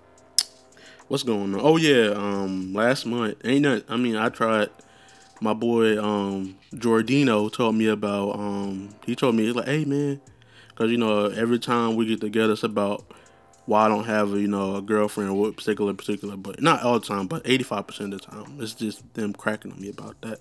[1.09, 1.61] what's going on?
[1.63, 3.85] Oh yeah, um, last month ain't that?
[3.89, 4.71] I mean, I tried.
[5.41, 10.21] My boy um Jordino told me about um he told me he's like, hey man,
[10.69, 13.05] because you know every time we get together, it's about
[13.67, 16.83] why I don't have a, you know a girlfriend or what particular particular, but not
[16.83, 19.81] all the time, but eighty five percent of the time, it's just them cracking on
[19.81, 20.41] me about that.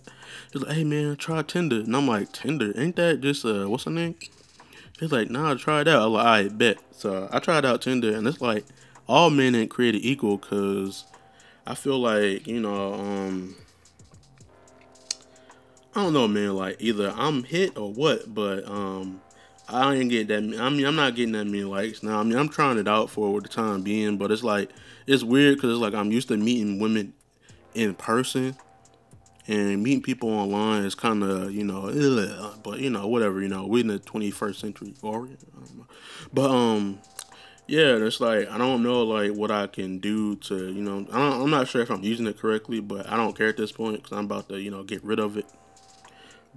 [0.54, 3.84] He's like, hey man, try Tinder, and I'm like, Tinder, ain't that just uh what's
[3.84, 4.16] her name?
[5.00, 6.04] He's like, nah, try it out.
[6.04, 6.78] I'm like, I bet.
[6.92, 8.66] So I tried out Tinder, and it's like
[9.08, 11.06] all men ain't created equal because
[11.68, 13.56] I feel like, you know, um,
[15.96, 16.56] I don't know, man.
[16.56, 19.22] Like either I'm hit or what, but um,
[19.68, 20.38] I ain't get that.
[20.38, 22.20] I mean, I'm not getting that many likes now.
[22.20, 24.70] I mean, I'm trying it out for the time being, but it's like
[25.08, 27.14] it's weird because it's like I'm used to meeting women
[27.74, 28.56] in person,
[29.48, 33.42] and meeting people online is kind of you know, but you know, whatever.
[33.42, 34.94] You know, we in the 21st century,
[36.32, 37.00] but um,
[37.68, 41.42] yeah, it's like I don't know like what I can do to you know I
[41.42, 44.04] am not sure if I'm using it correctly, but I don't care at this point
[44.04, 45.46] because I'm about to you know get rid of it.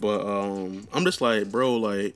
[0.00, 2.14] But um, I'm just like, bro, like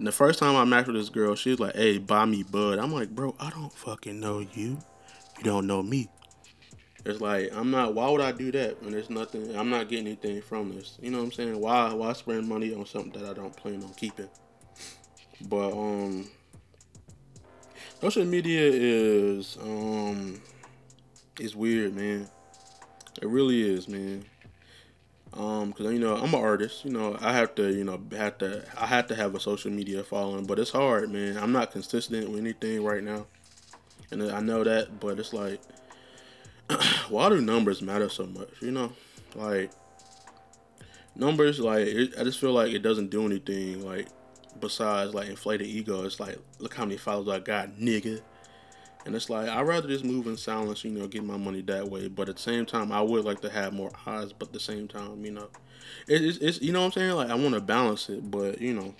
[0.00, 2.78] the first time I matched with this girl, she was like, "Hey, buy me bud."
[2.78, 4.78] I'm like, bro, I don't fucking know you.
[5.38, 6.08] You don't know me.
[7.04, 7.94] It's like I'm not.
[7.94, 9.54] Why would I do that when there's nothing?
[9.56, 10.98] I'm not getting anything from this.
[11.00, 11.60] You know what I'm saying?
[11.60, 11.92] Why?
[11.92, 14.28] Why spend money on something that I don't plan on keeping?
[15.48, 16.28] But um,
[18.00, 20.40] social media is um
[21.38, 22.28] it's weird, man.
[23.20, 24.24] It really is, man.
[25.36, 26.84] Um, cause you know I'm an artist.
[26.84, 28.64] You know I have to, you know, have to.
[28.78, 31.36] I have to have a social media following, but it's hard, man.
[31.36, 33.26] I'm not consistent with anything right now,
[34.12, 35.00] and I know that.
[35.00, 35.60] But it's like,
[37.08, 38.50] why do numbers matter so much?
[38.60, 38.92] You know,
[39.34, 39.72] like
[41.16, 41.58] numbers.
[41.58, 43.84] Like it, I just feel like it doesn't do anything.
[43.84, 44.06] Like
[44.60, 48.20] besides like inflated ego, it's like look how many followers I got, nigga.
[49.06, 51.88] And it's like I'd rather just move in silence, you know, get my money that
[51.88, 52.08] way.
[52.08, 54.32] But at the same time, I would like to have more eyes.
[54.32, 55.48] But at the same time, you know,
[56.08, 57.12] it, it's, it's you know what I'm saying.
[57.12, 58.94] Like I want to balance it, but you know,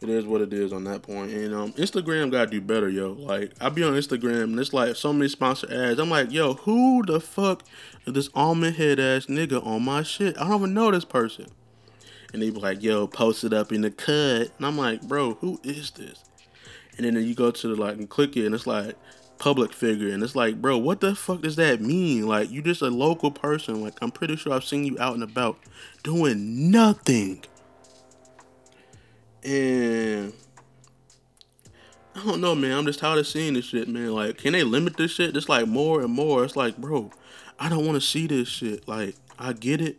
[0.00, 1.32] it is what it is on that point.
[1.32, 3.12] And um, Instagram gotta do better, yo.
[3.12, 5.98] Like I be on Instagram and it's like so many sponsor ads.
[5.98, 7.62] I'm like, yo, who the fuck
[8.04, 10.36] is this almond head ass nigga on my shit?
[10.38, 11.46] I don't even know this person.
[12.32, 14.52] And they be like, yo, post it up in the cut.
[14.58, 16.22] And I'm like, bro, who is this?
[16.98, 18.96] And then you go to the like and click it and it's like
[19.38, 22.26] public figure and it's like, bro, what the fuck does that mean?
[22.26, 23.82] Like you just a local person.
[23.82, 25.58] Like I'm pretty sure I've seen you out and about
[26.02, 27.44] doing nothing.
[29.44, 30.32] And
[32.16, 32.72] I don't know, man.
[32.72, 34.12] I'm just tired of seeing this shit, man.
[34.12, 35.34] Like, can they limit this shit?
[35.34, 36.44] Just like more and more.
[36.44, 37.10] It's like, bro,
[37.58, 38.88] I don't want to see this shit.
[38.88, 39.98] Like, I get it.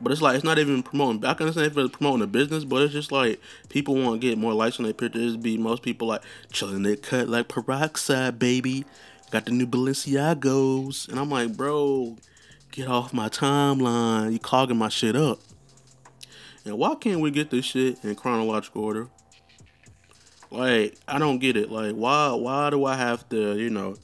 [0.00, 1.24] But it's like it's not even promoting.
[1.24, 4.26] I can understand if it's promoting a business, but it's just like people want to
[4.26, 5.36] get more likes on their pictures.
[5.36, 8.84] Be most people like chilling their cut like peroxide, baby.
[9.30, 12.16] Got the new Balenciagos, and I'm like, bro,
[12.70, 14.32] get off my timeline.
[14.32, 15.40] You clogging my shit up.
[16.64, 19.08] And why can't we get this shit in chronological order?
[20.50, 21.70] Like, I don't get it.
[21.72, 23.96] Like, why why do I have to, you know,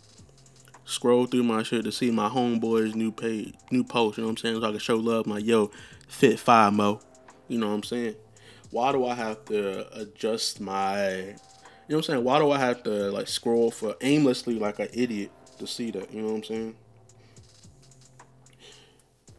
[0.93, 4.33] scroll through my shit to see my homeboy's new page, new post, you know what
[4.33, 4.61] I'm saying?
[4.61, 5.71] So I can show love my yo,
[6.09, 7.01] fit five mo.
[7.49, 8.15] You know what I'm saying?
[8.71, 11.35] Why do I have to adjust my
[11.89, 12.25] you know what I'm saying?
[12.25, 16.13] Why do I have to like scroll for aimlessly like an idiot to see that?
[16.13, 16.77] You know what I'm saying?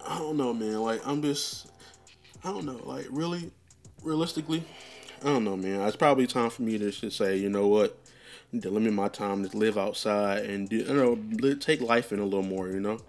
[0.05, 0.81] I don't know, man.
[0.81, 1.71] Like I'm just
[2.43, 2.81] I don't know.
[2.83, 3.51] Like really,
[4.01, 4.63] realistically,
[5.21, 5.81] I don't know, man.
[5.81, 7.97] It's probably time for me to just say, you know what,
[8.61, 12.23] to limit my time to live outside and do, you know, take life in a
[12.23, 12.67] little more.
[12.69, 12.99] You know,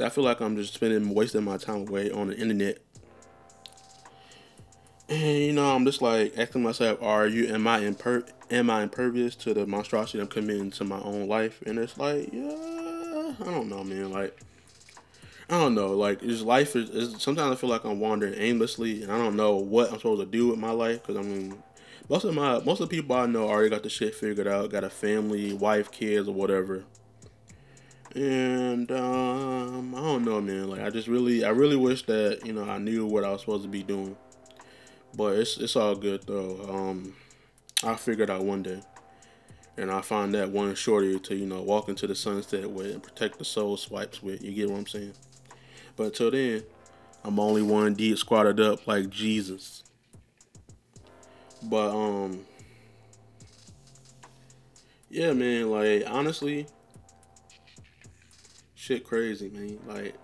[0.00, 2.78] I feel like I'm just spending wasting my time away on the internet.
[5.08, 8.82] And you know, I'm just like asking myself, are you am I imper am I
[8.82, 11.62] impervious to the monstrosity I'm committing to my own life?
[11.66, 14.10] And it's like, yeah, I don't know, man.
[14.10, 14.38] Like
[15.48, 15.92] I don't know.
[15.92, 19.36] Like, his life is, is, Sometimes I feel like I'm wandering aimlessly, and I don't
[19.36, 21.02] know what I'm supposed to do with my life.
[21.02, 21.62] Because I mean,
[22.08, 24.70] most of my most of the people I know already got the shit figured out,
[24.70, 26.84] got a family, wife, kids, or whatever.
[28.14, 30.68] And um, I don't know, man.
[30.68, 33.40] Like, I just really, I really wish that you know I knew what I was
[33.40, 34.16] supposed to be doing.
[35.16, 36.60] But it's it's all good though.
[36.68, 37.14] Um,
[37.82, 38.82] I figured out one day.
[39.76, 43.02] And I find that one shorty to, you know, walk into the sunset with and
[43.02, 44.40] protect the soul swipes with.
[44.40, 45.14] You get what I'm saying?
[45.96, 46.62] But until then,
[47.24, 49.82] I'm only one deep squatted up like Jesus.
[51.64, 52.40] But um
[55.10, 56.66] Yeah man, like honestly
[58.74, 59.78] shit crazy, man.
[59.86, 60.14] Like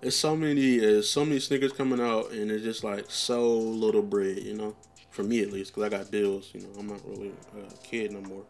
[0.00, 4.02] it's so many there's so many sneakers coming out and it's just like so little
[4.02, 4.76] bread, you know?
[5.10, 8.12] For me at least, because I got bills, you know, I'm not really a kid
[8.12, 8.44] no more.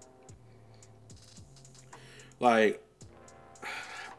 [2.41, 2.83] Like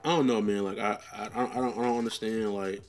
[0.03, 0.63] I don't know, man.
[0.63, 2.53] Like I, I, I don't, I don't understand.
[2.53, 2.81] Like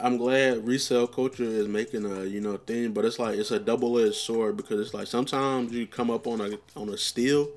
[0.00, 3.58] I'm glad resale culture is making a you know thing, but it's like it's a
[3.58, 7.48] double edged sword because it's like sometimes you come up on a on a steal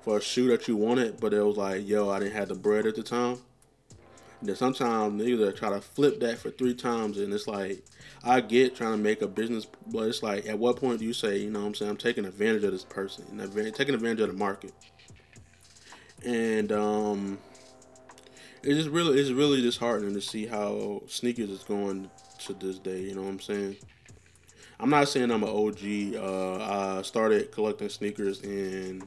[0.00, 2.54] for a shoe that you wanted, but it was like, yo, I didn't have the
[2.54, 3.38] bread at the time.
[4.40, 7.84] And then sometimes niggas try to flip that for three times, and it's like
[8.24, 11.12] I get trying to make a business, but it's like at what point do you
[11.12, 14.20] say, you know, what I'm saying I'm taking advantage of this person and taking advantage
[14.20, 14.72] of the market,
[16.24, 17.38] and um
[18.62, 22.08] it's just really it's really disheartening to see how sneakers is going
[22.40, 23.00] to this day.
[23.00, 23.76] You know what I'm saying?
[24.78, 26.14] I'm not saying I'm an OG.
[26.16, 29.02] Uh, I started collecting sneakers in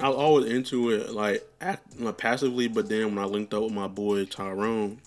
[0.00, 3.62] I was always into it, like, act, like passively, but then when I linked up
[3.62, 5.00] with my boy Tyrone,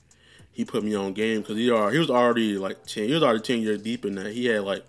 [0.52, 3.10] he put me on game because he he was already like ten.
[3.10, 4.32] He was already ten years deep in that.
[4.32, 4.86] He had like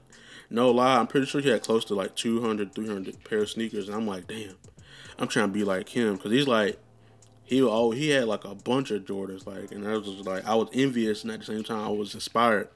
[0.50, 3.88] no lie, I'm pretty sure he had close to like 200, 300 pair of sneakers.
[3.88, 4.54] And I'm like, damn,
[5.18, 6.16] I'm trying to be like him.
[6.16, 6.78] Because he's like,
[7.44, 9.46] he oh he had like a bunch of Jordans.
[9.46, 11.22] Like, and I was like, I was envious.
[11.22, 12.68] And at the same time, I was inspired.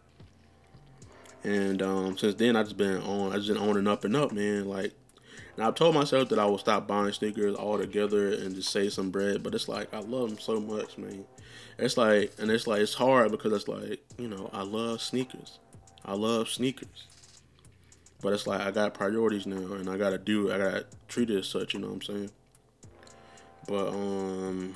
[1.42, 4.14] And um, since then, I just been on, I just been on and up and
[4.14, 4.68] up, man.
[4.68, 4.92] Like,
[5.56, 9.10] and I've told myself that I will stop buying sneakers altogether and just save some
[9.10, 9.42] bread.
[9.42, 11.24] But it's like, I love them so much, man.
[11.78, 15.58] It's like, and it's like, it's hard because it's like, you know, I love sneakers.
[16.04, 17.06] I love sneakers.
[18.22, 20.52] But it's like I got priorities now, and I gotta do.
[20.52, 21.74] I gotta treat it as such.
[21.74, 22.30] You know what I'm saying?
[23.66, 24.74] But um,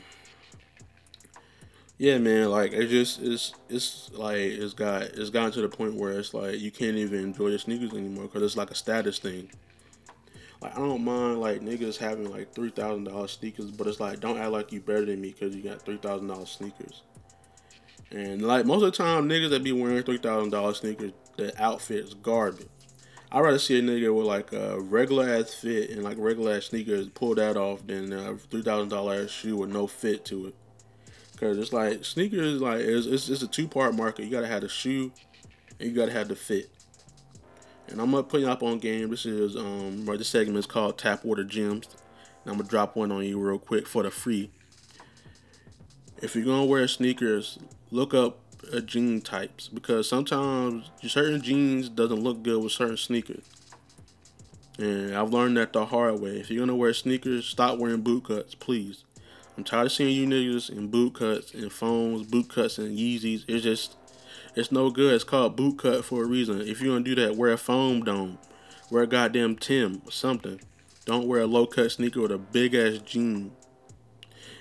[1.99, 2.51] yeah, man.
[2.51, 6.33] Like it just it's it's like it's got it's gotten to the point where it's
[6.33, 9.51] like you can't even enjoy your sneakers anymore because it's like a status thing.
[10.61, 14.21] Like I don't mind like niggas having like three thousand dollars sneakers, but it's like
[14.21, 17.03] don't act like you better than me because you got three thousand dollars sneakers.
[18.11, 21.53] And like most of the time, niggas that be wearing three thousand dollars sneakers, the
[21.63, 22.69] outfit's garbage.
[23.35, 26.67] I'd rather see a nigga with like a regular ass fit and like regular ass
[26.67, 30.55] sneakers pull that off than a three thousand dollar shoe with no fit to it.
[31.41, 34.25] Cause it's like sneakers like it's, it's, it's a two part market.
[34.25, 35.11] You gotta have the shoe
[35.81, 36.71] and you gotta have the fit.
[37.89, 39.11] And I'm gonna put you up on game.
[39.11, 40.17] This is um right.
[40.17, 41.89] This segment is called Tap Water Gems.
[42.45, 44.53] And I'm gonna drop one on you real quick for the free.
[46.23, 47.59] If you're gonna wear sneakers,
[47.91, 48.39] look up
[48.73, 53.45] uh, jean types because sometimes certain jeans doesn't look good with certain sneakers.
[54.79, 56.39] And I've learned that the hard way.
[56.39, 59.05] If you're gonna wear sneakers, stop wearing boot cuts, please.
[59.57, 63.45] I'm tired of seeing you niggas in boot cuts and phones, boot cuts and Yeezys.
[63.47, 63.97] It's just,
[64.57, 65.15] it's no good.
[65.15, 66.61] It's called boot cut for a reason.
[66.61, 68.39] If you're gonna do that, wear a foam dome,
[68.91, 70.61] wear a goddamn Tim or something.
[71.05, 73.53] Don't wear a low cut sneaker with a big ass jean.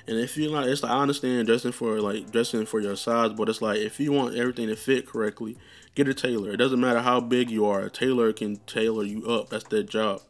[0.06, 3.32] And if you like, it's like I understand dressing for like dressing for your size,
[3.32, 5.58] but it's like if you want everything to fit correctly,
[5.96, 6.52] get a tailor.
[6.52, 7.82] It doesn't matter how big you are.
[7.82, 9.50] A tailor can tailor you up.
[9.50, 10.22] That's their job.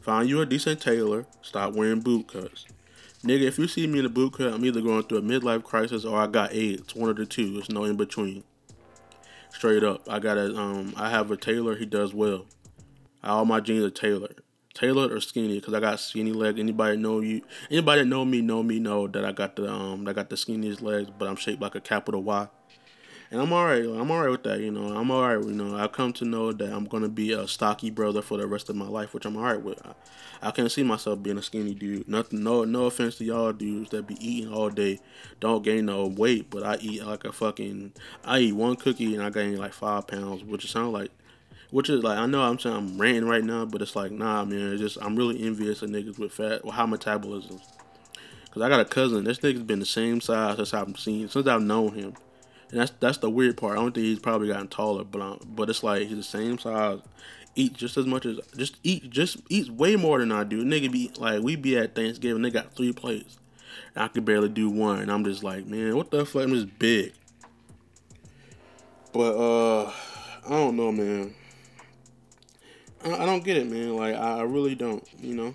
[0.00, 1.26] Find you a decent tailor.
[1.42, 2.66] Stop wearing boot cuts.
[3.24, 5.64] Nigga, if you see me in a boot cut, I'm either going through a midlife
[5.64, 6.94] crisis or I got AIDS.
[6.94, 7.54] One of the two.
[7.54, 8.44] There's no in between.
[9.50, 10.06] Straight up.
[10.08, 12.46] I got a um I have a tailor, he does well.
[13.24, 14.42] All my jeans are tailored
[14.76, 16.60] tailored or skinny because I got skinny legs.
[16.60, 17.40] Anybody know you?
[17.70, 20.36] Anybody that know me know me know that I got the um I got the
[20.36, 22.46] skinniest legs, but I'm shaped like a capital Y.
[23.30, 23.82] And I'm alright.
[23.82, 24.60] I'm alright with that.
[24.60, 25.44] You know, I'm alright.
[25.44, 28.46] You know, I come to know that I'm gonna be a stocky brother for the
[28.46, 29.84] rest of my life, which I'm alright with.
[29.84, 29.94] I,
[30.42, 32.06] I can't see myself being a skinny dude.
[32.06, 32.44] Nothing.
[32.44, 32.64] No.
[32.64, 35.00] No offense to y'all dudes that be eating all day,
[35.40, 37.94] don't gain no weight, but I eat like a fucking.
[38.24, 41.10] I eat one cookie and I gain like five pounds, which it sounds like
[41.70, 44.44] which is like I know I'm saying I'm ranting right now, but it's like nah,
[44.44, 44.72] man.
[44.72, 47.62] It's just I'm really envious of niggas with fat, with high metabolisms.
[48.50, 49.24] Cause I got a cousin.
[49.24, 52.14] This nigga's been the same size since I've seen since I've known him,
[52.70, 53.76] and that's that's the weird part.
[53.76, 56.58] I don't think he's probably gotten taller, but um, but it's like he's the same
[56.58, 57.00] size,
[57.54, 60.64] eat just as much as just eat just eats way more than I do.
[60.64, 63.38] Nigga be like we be at Thanksgiving, they got three plates.
[63.94, 66.44] And I could barely do one, and I'm just like, man, what the fuck?
[66.44, 67.12] I'm just big.
[69.12, 69.92] But uh,
[70.46, 71.34] I don't know, man.
[73.06, 73.96] I, I don't get it, man.
[73.96, 75.54] Like I, I really don't, you know.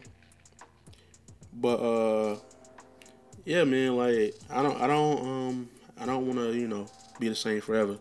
[1.54, 2.38] But uh,
[3.46, 3.98] yeah, man.
[3.98, 6.88] Like I don't, I don't, um, I don't want to, you know,
[7.20, 7.98] be the same forever.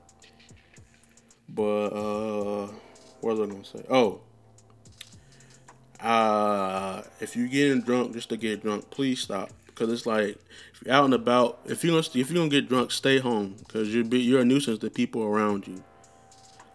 [1.48, 2.68] But uh,
[3.20, 3.84] what was I gonna say?
[3.90, 4.20] Oh,
[6.00, 9.50] uh, if you're getting drunk just to get drunk, please stop.
[9.74, 10.36] Cause it's like
[10.74, 13.56] if you're out and about, if you if you're gonna get drunk, stay home.
[13.68, 15.82] Cause you're be, you're a nuisance to people around you.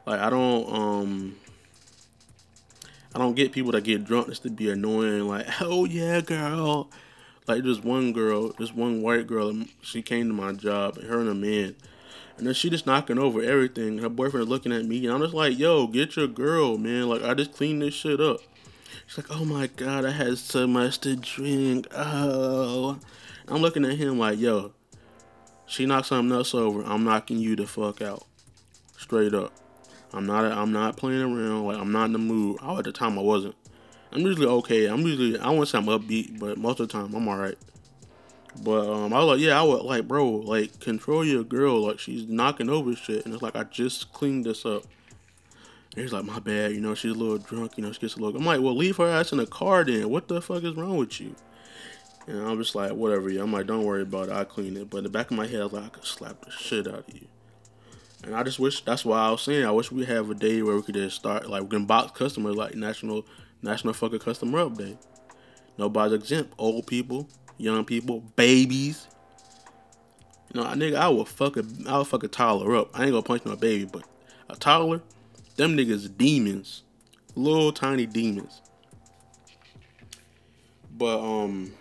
[0.08, 1.36] Like I don't um
[3.16, 5.26] I don't get people that get drunk just to be annoying.
[5.26, 6.92] Like, oh yeah, girl.
[7.48, 11.20] Like this one girl, this one white girl, um, she came to my job, her
[11.20, 11.76] and a man,
[12.38, 14.00] and then she just knocking over everything.
[14.00, 17.08] Her boyfriend looking at me, and I'm just like, yo, get your girl, man.
[17.08, 18.40] Like I just cleaned this shit up.
[19.06, 21.88] She's like, oh my god, I had so much to drink.
[21.96, 23.00] Oh,
[23.48, 24.74] I'm looking at him like, yo,
[25.68, 26.82] she knocked something else over.
[26.84, 28.26] I'm knocking you the fuck out,
[28.98, 29.54] straight up.
[30.16, 30.46] I'm not.
[30.46, 31.66] I'm not playing around.
[31.66, 32.58] Like I'm not in the mood.
[32.62, 33.56] Oh, at the time I wasn't.
[34.12, 34.86] I'm usually okay.
[34.86, 35.38] I'm usually.
[35.38, 37.58] I wouldn't say I'm upbeat, but most of the time I'm alright.
[38.64, 41.86] But um, I was like, yeah, I would like, bro, like control your girl.
[41.86, 44.84] Like she's knocking over shit, and it's like I just cleaned this up.
[45.94, 46.72] And he's like, my bad.
[46.72, 47.74] You know, she's a little drunk.
[47.76, 48.40] You know, she gets a little.
[48.40, 50.10] I'm like, well, leave her ass in the car then.
[50.10, 51.36] What the fuck is wrong with you?
[52.28, 53.30] And I'm just like, whatever.
[53.30, 54.34] Yeah, I'm like, don't worry about it.
[54.34, 54.90] I clean it.
[54.90, 56.88] But in the back of my head, I was like, I could slap the shit
[56.88, 57.28] out of you.
[58.26, 60.64] And I just wish that's why I was saying I wish we have a day
[60.64, 63.26] where we could just start like we can box customers like national
[63.62, 64.98] national fucking customer up day.
[65.78, 66.54] Nobody's exempt.
[66.58, 69.08] Old people, young people, babies.
[70.52, 72.90] You know, I nigga, I will fuck a I will fuck a toddler up.
[72.98, 74.04] I ain't gonna punch no baby, but
[74.50, 75.04] a toddler,
[75.56, 76.82] them niggas demons.
[77.36, 78.62] Little tiny demons.
[80.98, 81.74] But um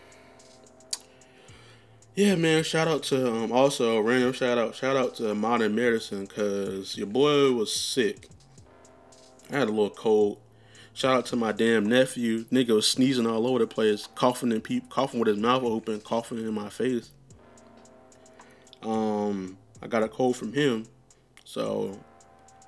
[2.15, 2.63] yeah, man.
[2.63, 7.09] Shout out to um, also random shout out shout out to Modern Medicine because your
[7.09, 8.29] boy was sick.
[9.51, 10.39] I had a little cold.
[10.93, 12.45] Shout out to my damn nephew.
[12.53, 16.01] Nigga was sneezing all over the place, coughing and pe- coughing with his mouth open,
[16.01, 17.11] coughing in my face.
[18.83, 20.87] Um, I got a cold from him,
[21.45, 21.99] so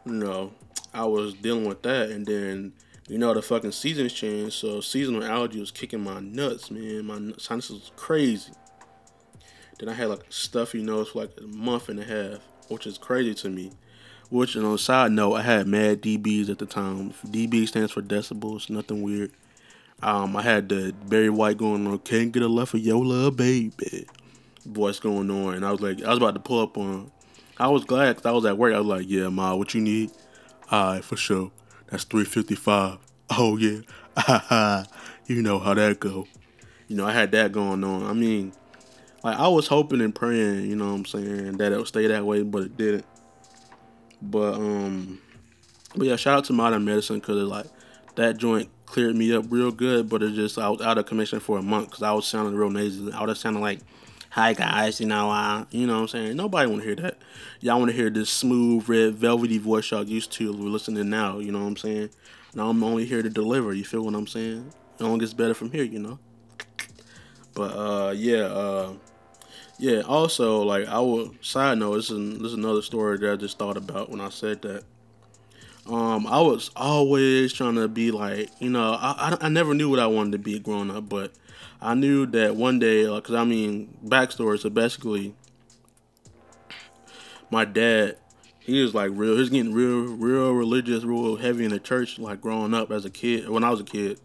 [0.04, 0.52] you know
[0.92, 2.72] I was dealing with that, and then
[3.06, 7.06] you know the fucking seasons changed, so seasonal allergy was kicking my nuts, man.
[7.06, 8.50] My sinuses was crazy.
[9.78, 12.98] Then I had like stuffy nose for like a month and a half, which is
[12.98, 13.72] crazy to me.
[14.28, 17.12] Which, on a side note, I had mad DBs at the time.
[17.26, 19.30] DB stands for decibels, nothing weird.
[20.02, 23.36] Um, I had the Barry White going on, can't get a left of your love,
[23.36, 24.06] baby.
[24.64, 27.12] Voice going on, and I was like, I was about to pull up on
[27.58, 28.74] I was glad because I was at work.
[28.74, 30.10] I was like, yeah, ma, what you need?
[30.70, 31.50] All right, for sure.
[31.86, 32.98] That's three fifty five.
[33.30, 33.80] Oh yeah,
[35.26, 36.26] you know how that go.
[36.88, 38.04] You know, I had that going on.
[38.04, 38.52] I mean,
[39.26, 42.06] like I was hoping and praying, you know what I'm saying, that it would stay
[42.06, 43.04] that way, but it didn't.
[44.22, 45.20] But um,
[45.96, 47.66] but yeah, shout out to Modern Medicine because like
[48.14, 51.40] that joint cleared me up real good, but it just I was out of commission
[51.40, 53.12] for a month because I was sounding real nasally.
[53.12, 53.80] I was sounding like,
[54.30, 56.36] "Hi guys," you know, I, you know what I'm saying.
[56.36, 57.18] Nobody want to hear that.
[57.60, 61.40] Y'all want to hear this smooth, red, velvety voice y'all used to listening now.
[61.40, 62.10] You know what I'm saying.
[62.54, 63.74] Now I'm only here to deliver.
[63.74, 64.72] You feel what I'm saying?
[65.00, 66.20] It only gets better from here, you know.
[67.54, 68.92] But uh, yeah, uh,
[69.78, 70.00] yeah.
[70.00, 71.96] Also, like I will side note.
[71.96, 74.84] This is this is another story that I just thought about when I said that.
[75.86, 79.88] Um, I was always trying to be like, you know, I, I, I never knew
[79.88, 81.30] what I wanted to be growing up, but
[81.80, 84.58] I knew that one day, like, cause I mean, backstory.
[84.58, 85.34] So basically,
[87.50, 88.16] my dad,
[88.58, 89.34] he was like real.
[89.34, 93.04] He was getting real, real religious, real heavy in the church, like growing up as
[93.04, 93.48] a kid.
[93.48, 94.18] When I was a kid,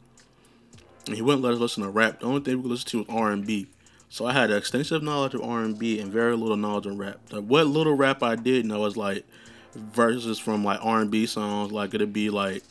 [1.06, 2.22] and he wouldn't let us listen to rap.
[2.22, 3.68] The only thing we could listen to was R and B.
[4.12, 7.18] So I had extensive knowledge of R and very little knowledge of rap.
[7.32, 9.26] Like, what little rap I did know was like
[9.74, 11.72] verses from like R and B songs.
[11.72, 12.62] Like it'd be like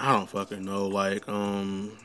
[0.00, 0.88] I don't fucking know.
[0.88, 1.96] Like um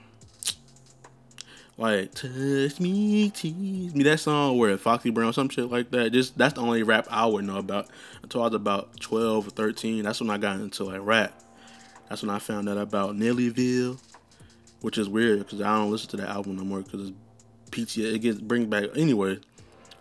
[1.80, 4.03] like touch me, tease me.
[4.03, 6.12] That song where Foxy Brown, some shit like that.
[6.12, 7.88] Just that's the only rap I would know about
[8.22, 10.03] until I was about twelve or thirteen.
[10.03, 11.34] That's when I got into like rap.
[12.08, 13.99] That's when I found out about Nellyville,
[14.82, 17.18] which is weird because I don't listen to that album no more because it's
[17.76, 18.15] PTA.
[18.15, 19.39] It gets bring back anyway.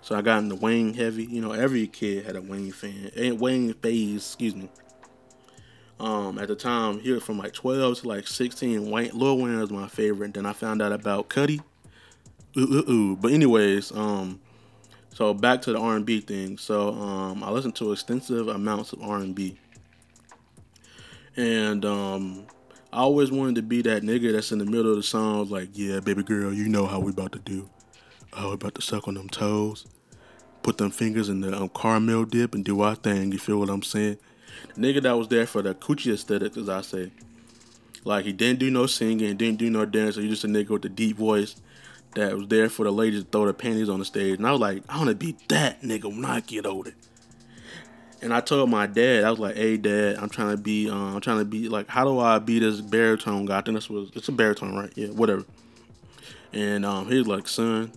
[0.00, 1.24] So I got into Wayne heavy.
[1.24, 3.10] You know, every kid had a Wayne fan.
[3.16, 4.68] And Wayne phase, excuse me.
[5.98, 8.90] Um, at the time, he was from like 12 to like 16.
[8.90, 10.34] Wayne, Lil Wayne was my favorite.
[10.34, 11.60] Then I found out about Cudi.
[12.56, 13.16] Ooh, ooh, ooh.
[13.16, 14.40] But anyways, um,
[15.14, 16.58] so back to the R&B thing.
[16.58, 19.58] So um, I listened to extensive amounts of R&B.
[21.36, 22.46] And um,
[22.94, 25.70] I always wanted to be that nigga that's in the middle of the song, like,
[25.72, 27.68] yeah, baby girl, you know how we about to do.
[28.32, 29.86] Oh, we about to suck on them toes
[30.64, 33.30] put them fingers in the um, caramel dip and do our thing.
[33.30, 34.18] You feel what I'm saying?
[34.74, 37.12] The nigga that was there for the coochie aesthetic, as I say.
[38.04, 40.24] Like he didn't do no singing, didn't do no dancing.
[40.24, 41.56] He just a nigga with the deep voice
[42.14, 44.38] that was there for the ladies to throw their panties on the stage.
[44.38, 46.94] And I was like, I want to be that nigga when I get older.
[48.24, 51.14] And I told my dad, I was like, "Hey, dad, I'm trying to be, um,
[51.14, 53.58] I'm trying to be like, how do I be this baritone guy?
[53.58, 54.92] I think this was, it's a baritone, right?
[54.96, 55.44] Yeah, whatever."
[56.52, 57.92] And um, he was like, "Son,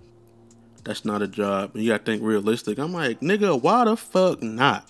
[0.87, 1.75] that's not a job.
[1.75, 2.77] You gotta think realistic.
[2.77, 4.89] I'm like, nigga, why the fuck not?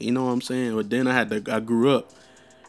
[0.00, 0.74] You know what I'm saying?
[0.74, 2.10] But then I had to, I grew up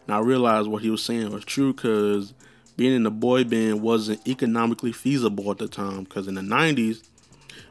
[0.05, 2.33] and I realized what he was saying was true because
[2.75, 6.03] being in the boy band wasn't economically feasible at the time.
[6.03, 7.03] Because in the 90s,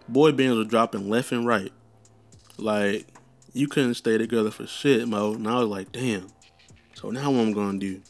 [0.09, 1.73] boy bands were dropping left and right.
[2.57, 3.07] Like,
[3.57, 5.33] you couldn't stay together for shit, Mo.
[5.33, 6.29] And I was like, damn.
[6.95, 8.03] So now what I'm gonna do?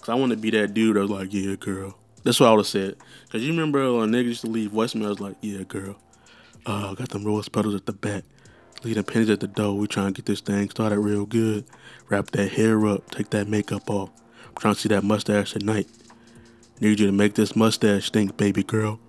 [0.00, 1.96] Cause I want to be that dude that was like, yeah, girl.
[2.22, 2.96] That's what I would have said.
[3.30, 5.96] Cause you remember when niggas used to leave voicemails like, yeah, girl,
[6.66, 8.24] uh, got them rose petals at the back,
[8.84, 9.74] leaving pennies at the door.
[9.74, 11.64] We trying to get this thing started real good.
[12.10, 14.10] Wrap that hair up, take that makeup off.
[14.48, 15.88] I'm trying to see that mustache tonight.
[16.80, 19.00] Need you to make this mustache stink, baby girl.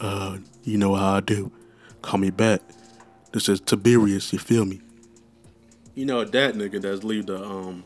[0.00, 1.52] Uh, you know how I do.
[2.00, 2.62] Call me back.
[3.32, 4.80] This is Tiberius, you feel me?
[5.94, 7.84] You know that nigga that's leave the um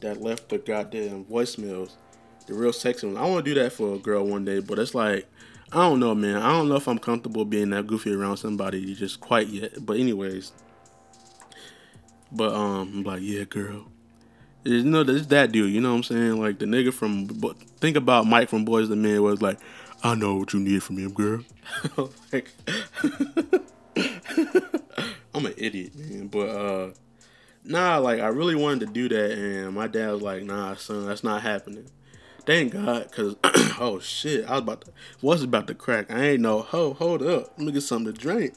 [0.00, 1.92] that left the goddamn voicemails
[2.46, 3.16] the real sexy one.
[3.16, 5.26] I want to do that for a girl one day, but it's like
[5.72, 6.36] I don't know, man.
[6.36, 9.86] I don't know if I'm comfortable being that goofy around somebody just quite yet.
[9.86, 10.50] But anyways,
[12.32, 13.86] but um, I'm like, yeah, girl.
[14.64, 15.72] You know, it's that dude.
[15.72, 16.40] You know what I'm saying?
[16.40, 17.26] Like the nigga from.
[17.26, 19.58] But think about Mike from Boys the Men was like,
[20.02, 21.44] I know what you need from him, girl.
[22.32, 22.50] like,
[25.34, 26.26] I'm an idiot, man.
[26.28, 26.90] But uh,
[27.64, 31.06] nah, like I really wanted to do that, and my dad was like, Nah, son,
[31.06, 31.86] that's not happening.
[32.46, 33.36] Thank God, cause
[33.78, 36.10] oh shit, I was about to was about to crack.
[36.10, 36.62] I ain't know.
[36.62, 37.52] Ho, hold up.
[37.58, 38.54] Let me get something to drink.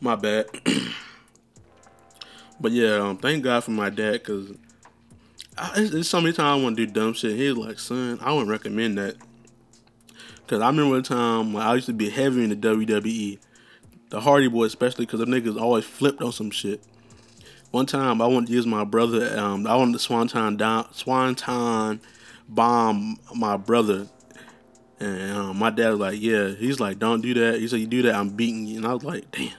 [0.00, 0.46] My bad.
[2.60, 4.52] but yeah, um, thank God for my dad, cause
[5.56, 7.36] I, it's, it's so many times I want to do dumb shit.
[7.36, 9.16] He's like, son, I wouldn't recommend that.
[10.46, 13.38] Cause I remember the time when I used to be heavy in the WWE,
[14.10, 16.82] the Hardy Boyz especially, cause the niggas always flipped on some shit.
[17.70, 19.36] One time I wanted to use my brother.
[19.36, 22.00] Um, I wanted to swanton down, swanton
[22.48, 24.06] bomb my brother,
[25.00, 27.86] and um, my dad was like, "Yeah." He's like, "Don't do that." He said, "You
[27.86, 29.50] do that, I'm beating you." And I was like, "Damn."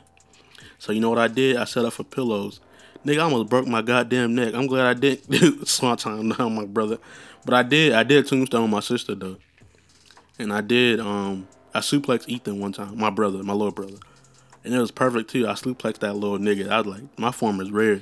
[0.80, 1.58] So you know what I did?
[1.58, 2.62] I set up for pillows.
[3.06, 4.54] Nigga, I almost broke my goddamn neck.
[4.54, 7.00] I'm glad I didn't swanton down my brother,
[7.44, 7.94] but I did.
[7.94, 9.38] I did tombstone my sister though,
[10.40, 11.00] and I did.
[11.00, 13.98] Um, I suplexed Ethan one time, my brother, my little brother,
[14.64, 15.48] and it was perfect too.
[15.48, 16.70] I suplexed that little nigga.
[16.70, 18.02] I was like, my form is rare.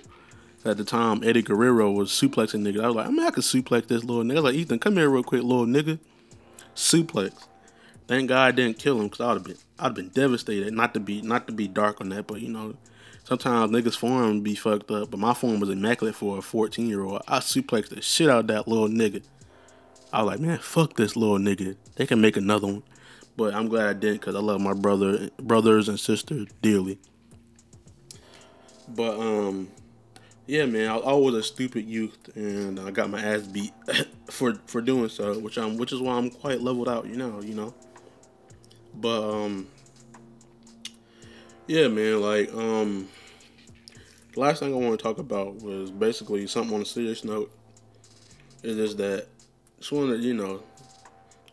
[0.65, 2.81] At the time, Eddie Guerrero was suplexing niggas.
[2.81, 4.37] I was like, I mean, I could suplex this little nigga.
[4.37, 5.99] I was like, Ethan, come here real quick, little nigga.
[6.73, 7.47] Suplex.
[8.07, 10.73] Thank God I didn't kill him because I'd have been, I'd been devastated.
[10.73, 12.75] Not to be, not to be dark on that, but you know,
[13.25, 15.11] sometimes niggas' form be fucked up.
[15.11, 17.23] But my form was immaculate for a 14 year old.
[17.27, 19.23] I suplexed the shit out of that little nigga.
[20.13, 21.75] I was like, man, fuck this little nigga.
[21.95, 22.83] They can make another one.
[23.35, 26.99] But I'm glad I didn't because I love my brother, brothers and sisters dearly.
[28.87, 29.71] But um,
[30.45, 33.73] yeah, man, I, I was a stupid youth, and I got my ass beat
[34.29, 37.41] for for doing so, which I'm, which is why I'm quite leveled out, you know,
[37.41, 37.73] you know.
[38.93, 39.67] But um,
[41.65, 43.09] yeah, man, like um,
[44.33, 47.51] the last thing I want to talk about was basically something on a serious note.
[48.61, 49.27] Is that
[49.83, 50.63] just want to, you know,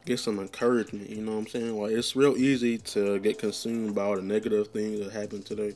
[0.06, 1.10] get some encouragement.
[1.10, 1.80] You know what I'm saying?
[1.80, 5.74] Like it's real easy to get consumed by all the negative things that happen today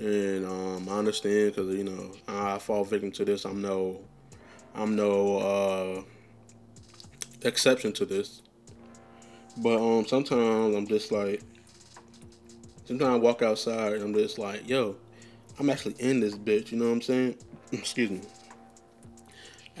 [0.00, 3.44] and um, I understand because you know I fall victim to this.
[3.44, 4.00] I'm no,
[4.74, 6.02] I'm no uh,
[7.42, 8.42] exception to this.
[9.58, 11.42] But um, sometimes I'm just like,
[12.84, 14.96] sometimes I walk outside and I'm just like, yo,
[15.58, 16.72] I'm actually in this bitch.
[16.72, 17.36] You know what I'm saying?
[17.72, 18.20] Excuse me.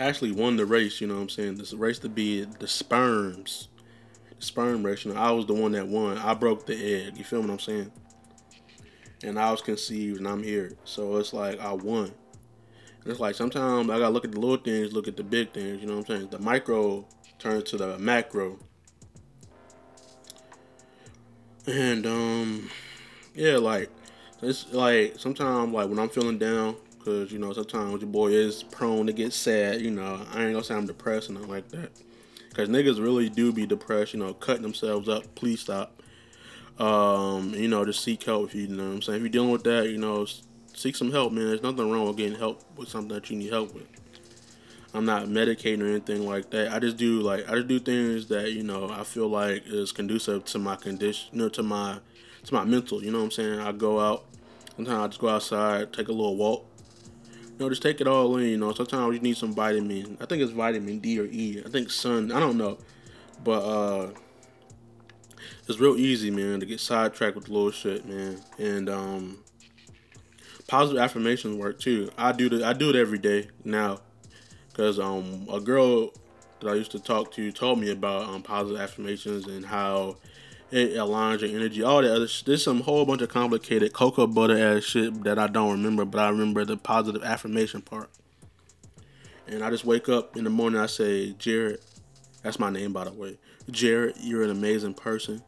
[0.00, 1.00] Actually won the race.
[1.00, 1.56] You know what I'm saying?
[1.56, 3.68] This race to be the sperms,
[4.36, 5.04] the sperm race.
[5.04, 6.18] You know, I was the one that won.
[6.18, 7.16] I broke the egg.
[7.16, 7.92] You feel what I'm saying?
[9.22, 10.72] and I was conceived and I'm here.
[10.84, 12.12] So it's like I won.
[13.02, 15.52] And it's like sometimes I gotta look at the little things, look at the big
[15.52, 15.80] things.
[15.80, 16.30] You know what I'm saying?
[16.30, 17.06] The micro
[17.38, 18.58] turns to the macro.
[21.66, 22.70] And um,
[23.34, 23.90] yeah, like
[24.42, 28.62] it's like sometimes like when I'm feeling down, cause you know sometimes your boy is
[28.62, 29.80] prone to get sad.
[29.80, 31.90] You know, I ain't gonna say I'm depressed and nothing like that.
[32.54, 34.14] Cause niggas really do be depressed.
[34.14, 35.34] You know, cutting themselves up.
[35.34, 36.00] Please stop
[36.80, 39.16] um, you know, just seek help if you, you know what I'm saying.
[39.16, 40.26] If you're dealing with that, you know,
[40.74, 41.46] seek some help, man.
[41.46, 43.86] There's nothing wrong with getting help with something that you need help with.
[44.94, 46.72] I'm not medicating or anything like that.
[46.72, 49.92] I just do like I just do things that you know I feel like is
[49.92, 51.98] conducive to my condition, you know, to my
[52.44, 53.04] to my mental.
[53.04, 53.60] You know what I'm saying?
[53.60, 54.24] I go out.
[54.74, 56.66] Sometimes I just go outside, take a little walk.
[57.60, 58.48] Know, just take it all in.
[58.48, 60.16] You know, sometimes you need some vitamin.
[60.18, 61.62] I think it's vitamin D or E.
[61.64, 62.32] I think sun.
[62.32, 62.78] I don't know,
[63.44, 64.10] but uh
[65.68, 68.40] it's real easy, man, to get sidetracked with little shit, man.
[68.58, 69.38] And um,
[70.66, 72.10] positive affirmations work too.
[72.18, 74.00] I do the, I do it every day now,
[74.68, 76.10] because um, a girl
[76.58, 80.16] that I used to talk to told me about um, positive affirmations and how
[80.70, 81.82] it aligns your energy.
[81.82, 85.46] All the other there's some whole bunch of complicated cocoa butter ass shit that I
[85.46, 88.10] don't remember, but I remember the positive affirmation part.
[89.46, 90.80] And I just wake up in the morning.
[90.80, 91.80] I say, Jared,
[92.42, 93.38] that's my name by the way.
[93.70, 95.42] Jared, you're an amazing person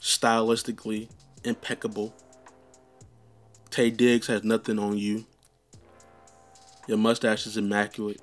[0.00, 1.08] stylistically
[1.44, 2.14] impeccable.
[3.70, 5.24] Taye Diggs has nothing on you.
[6.88, 8.20] Your mustache is immaculate.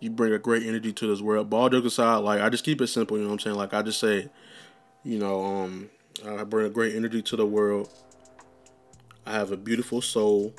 [0.00, 1.50] You bring a great energy to this world.
[1.50, 3.56] Ball jokes aside, like I just keep it simple, you know what I'm saying?
[3.56, 4.28] Like I just say,
[5.02, 5.90] you know, um,
[6.26, 7.90] I bring a great energy to the world.
[9.26, 10.54] I have a beautiful soul,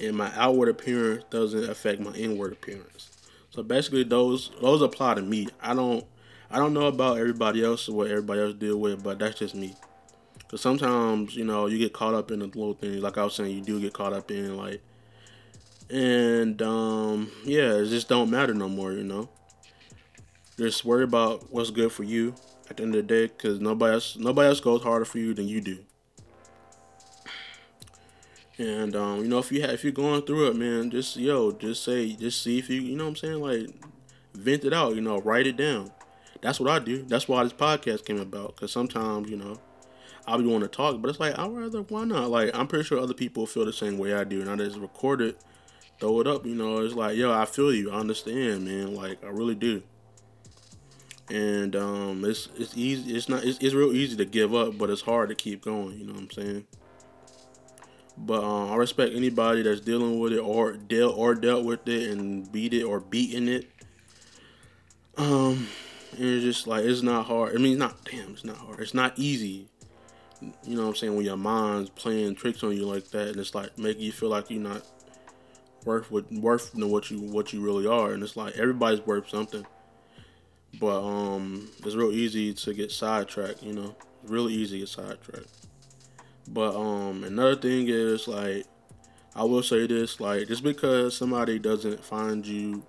[0.00, 3.10] and my outward appearance doesn't affect my inward appearance.
[3.50, 5.48] So basically, those those apply to me.
[5.60, 6.04] I don't
[6.50, 9.54] I don't know about everybody else or what everybody else deal with, but that's just
[9.54, 9.74] me.
[10.48, 13.02] Cause sometimes you know you get caught up in the little things.
[13.02, 14.82] Like I was saying, you do get caught up in like,
[15.90, 18.92] and um, yeah, it just don't matter no more.
[18.92, 19.28] You know,
[20.58, 22.34] just worry about what's good for you
[22.70, 25.34] at the end of the day, cause nobody else nobody else goes harder for you
[25.34, 25.78] than you do.
[28.58, 31.52] And um, you know, if you have, if you're going through it, man, just yo,
[31.52, 33.70] just say, just see if you, you know, what I'm saying, like,
[34.34, 34.94] vent it out.
[34.94, 35.90] You know, write it down
[36.42, 37.04] that's what I do.
[37.04, 38.56] That's why this podcast came about.
[38.56, 39.58] Because sometimes, you know,
[40.26, 42.30] I'll be wanting to talk, but it's like I'd rather why not?
[42.30, 44.76] Like I'm pretty sure other people feel the same way I do, and I just
[44.76, 45.40] record it,
[46.02, 46.44] throw it up.
[46.44, 48.94] You know, it's like yo, I feel you, I understand, man.
[48.94, 49.82] Like I really do.
[51.30, 53.14] And um, it's it's easy.
[53.14, 53.44] It's not.
[53.44, 55.98] It's, it's real easy to give up, but it's hard to keep going.
[55.98, 56.66] You know what I'm saying?
[58.18, 62.10] But um, I respect anybody that's dealing with it or dealt or dealt with it
[62.10, 63.70] and beat it or beaten it.
[65.16, 65.68] Um,
[66.16, 67.54] and it's just like it's not hard.
[67.54, 68.32] I mean, it's not damn.
[68.32, 68.80] It's not hard.
[68.80, 69.68] It's not easy.
[70.64, 71.16] You know what I'm saying?
[71.16, 74.28] When your mind's playing tricks on you like that, and it's like making you feel
[74.28, 74.82] like you're not
[75.84, 79.28] worth what worth you what you what you really are, and it's like everybody's worth
[79.28, 79.66] something.
[80.80, 83.62] But um, it's real easy to get sidetracked.
[83.62, 85.66] You know, it's really easy to get sidetracked.
[86.48, 88.64] But um, another thing is like,
[89.34, 92.84] I will say this: like, just because somebody doesn't find you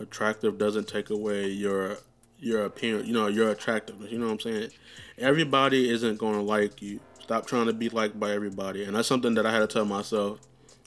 [0.00, 1.98] attractive doesn't take away your
[2.38, 4.10] your appearance, you know, your attractiveness.
[4.10, 4.70] You know what I'm saying?
[5.18, 7.00] Everybody isn't gonna like you.
[7.20, 9.86] Stop trying to be liked by everybody, and that's something that I had to tell
[9.86, 10.40] myself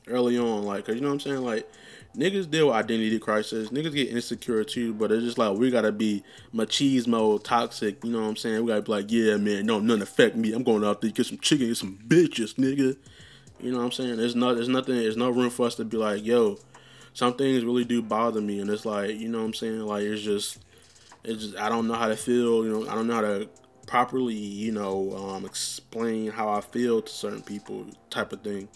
[0.08, 0.64] early on.
[0.64, 1.44] Like, cause you know what I'm saying?
[1.44, 1.70] Like,
[2.16, 3.70] niggas deal with identity crisis.
[3.70, 8.04] Niggas get insecure too, but it's just like we gotta be machismo, toxic.
[8.04, 8.64] You know what I'm saying?
[8.64, 10.54] We gotta be like, yeah, man, no, nothing affect me.
[10.54, 12.98] I'm going out there get some chicken, get some bitches, nigga.
[13.60, 14.18] You know what I'm saying?
[14.18, 16.58] There's no, there's nothing, there's no room for us to be like, yo,
[17.14, 19.82] some things really do bother me, and it's like, you know what I'm saying?
[19.82, 20.60] Like, it's just,
[21.24, 22.64] it's just, I don't know how to feel.
[22.64, 23.50] You know, I don't know how to
[23.88, 28.68] properly, you know, um, explain how I feel to certain people, type of thing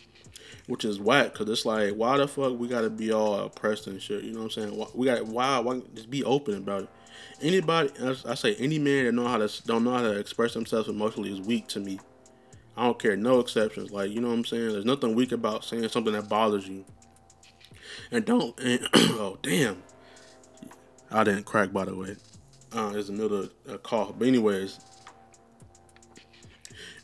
[0.72, 4.02] which is whack because it's like why the fuck we gotta be all oppressed and
[4.02, 4.86] shit you know what i'm saying?
[4.96, 6.90] We got why, why just be open about it?
[7.42, 7.92] Anybody
[8.26, 11.30] i say any man that know how to don't know how to express themselves emotionally
[11.30, 12.00] is weak to me.
[12.78, 14.72] I don't care no exceptions like you know what i'm saying?
[14.72, 16.86] There's nothing weak about saying something that bothers you.
[18.10, 19.84] And don't and, oh damn.
[21.12, 22.16] I didn't crack by the way.
[22.72, 24.16] Uh there's another uh, call.
[24.18, 24.80] But anyways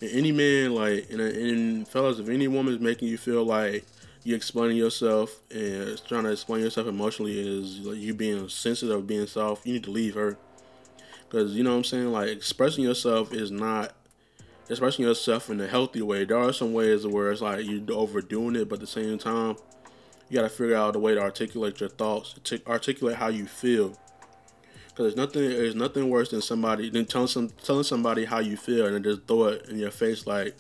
[0.02, 3.86] and any man, like, and, and fellas, if any woman is making you feel like
[4.24, 9.26] you explaining yourself and trying to explain yourself emotionally is like you being sensitive, being
[9.26, 10.38] soft, you need to leave her.
[11.30, 12.12] Because, you know what I'm saying?
[12.12, 13.94] Like, expressing yourself is not
[14.70, 16.26] expressing yourself in a healthy way.
[16.26, 19.56] There are some ways where it's like you're overdoing it, but at the same time,
[20.30, 23.46] you got to figure out a way to articulate your thoughts, to articulate how you
[23.46, 23.98] feel.
[24.98, 28.58] Because there's nothing, there's nothing worse than somebody than telling some telling somebody how you
[28.58, 30.56] feel and then just throw it in your face like,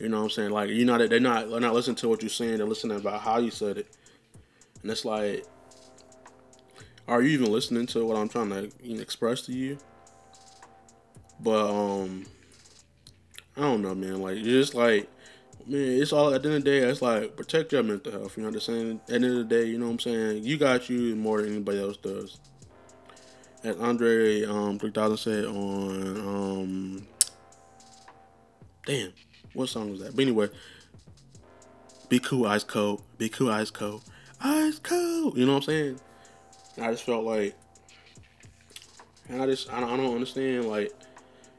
[0.00, 0.50] you know what I'm saying?
[0.50, 2.56] Like you know they're not they're not listening to what you're saying.
[2.56, 3.94] They're listening about how you said it,
[4.80, 5.44] and it's like,
[7.06, 9.76] are you even listening to what I'm trying to you know, express to you?
[11.40, 12.24] But um,
[13.58, 14.22] I don't know, man.
[14.22, 15.06] Like just like
[15.66, 18.38] man, it's all at the end of the day, it's like protect your mental health.
[18.38, 19.00] You know what I'm saying?
[19.02, 20.44] At the end of the day, you know what I'm saying?
[20.44, 22.38] You got you more than anybody else does
[23.64, 27.06] as Andre um, 3000 said on um,
[28.86, 29.12] damn,
[29.54, 30.16] what song was that?
[30.16, 30.48] But anyway,
[32.08, 34.02] be cool, ice cold, be cool, ice cold,
[34.40, 35.36] ice cold.
[35.36, 36.00] You know what I'm saying?
[36.80, 37.54] I just felt like,
[39.28, 40.92] and I just I don't, I don't understand like.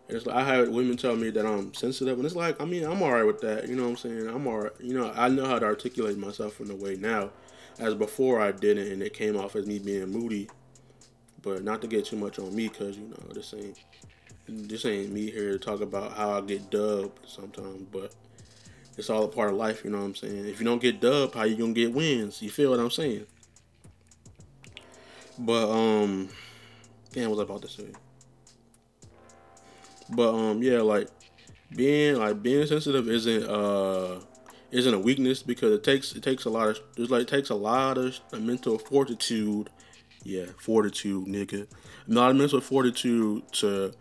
[0.10, 2.84] It's like I had women tell me that I'm sensitive, and it's like I mean
[2.84, 3.70] I'm alright with that.
[3.70, 4.28] You know what I'm saying?
[4.28, 4.74] I'm alright.
[4.80, 7.30] You know I know how to articulate myself in a way now,
[7.80, 10.49] as before I didn't, and it came off as me being moody
[11.44, 13.78] but not to get too much on me, cause you know this ain't
[14.48, 17.84] this ain't me here to talk about how I get dubbed sometimes.
[17.91, 18.14] But
[18.98, 20.46] it's all a part of life, you know what I'm saying.
[20.46, 22.41] If you don't get dubbed, how you gonna get wins?
[22.41, 23.26] You feel what I'm saying?
[25.38, 26.30] But um,
[27.12, 27.88] damn, what was I about to say?
[30.10, 31.08] But um, yeah, like
[31.76, 34.20] being like being sensitive isn't uh
[34.72, 37.50] isn't a weakness because it takes it takes a lot of there's like it takes
[37.50, 39.70] a lot of mental fortitude
[40.24, 41.67] yeah, fortitude, nigga.
[42.07, 43.93] Not mental fortitude to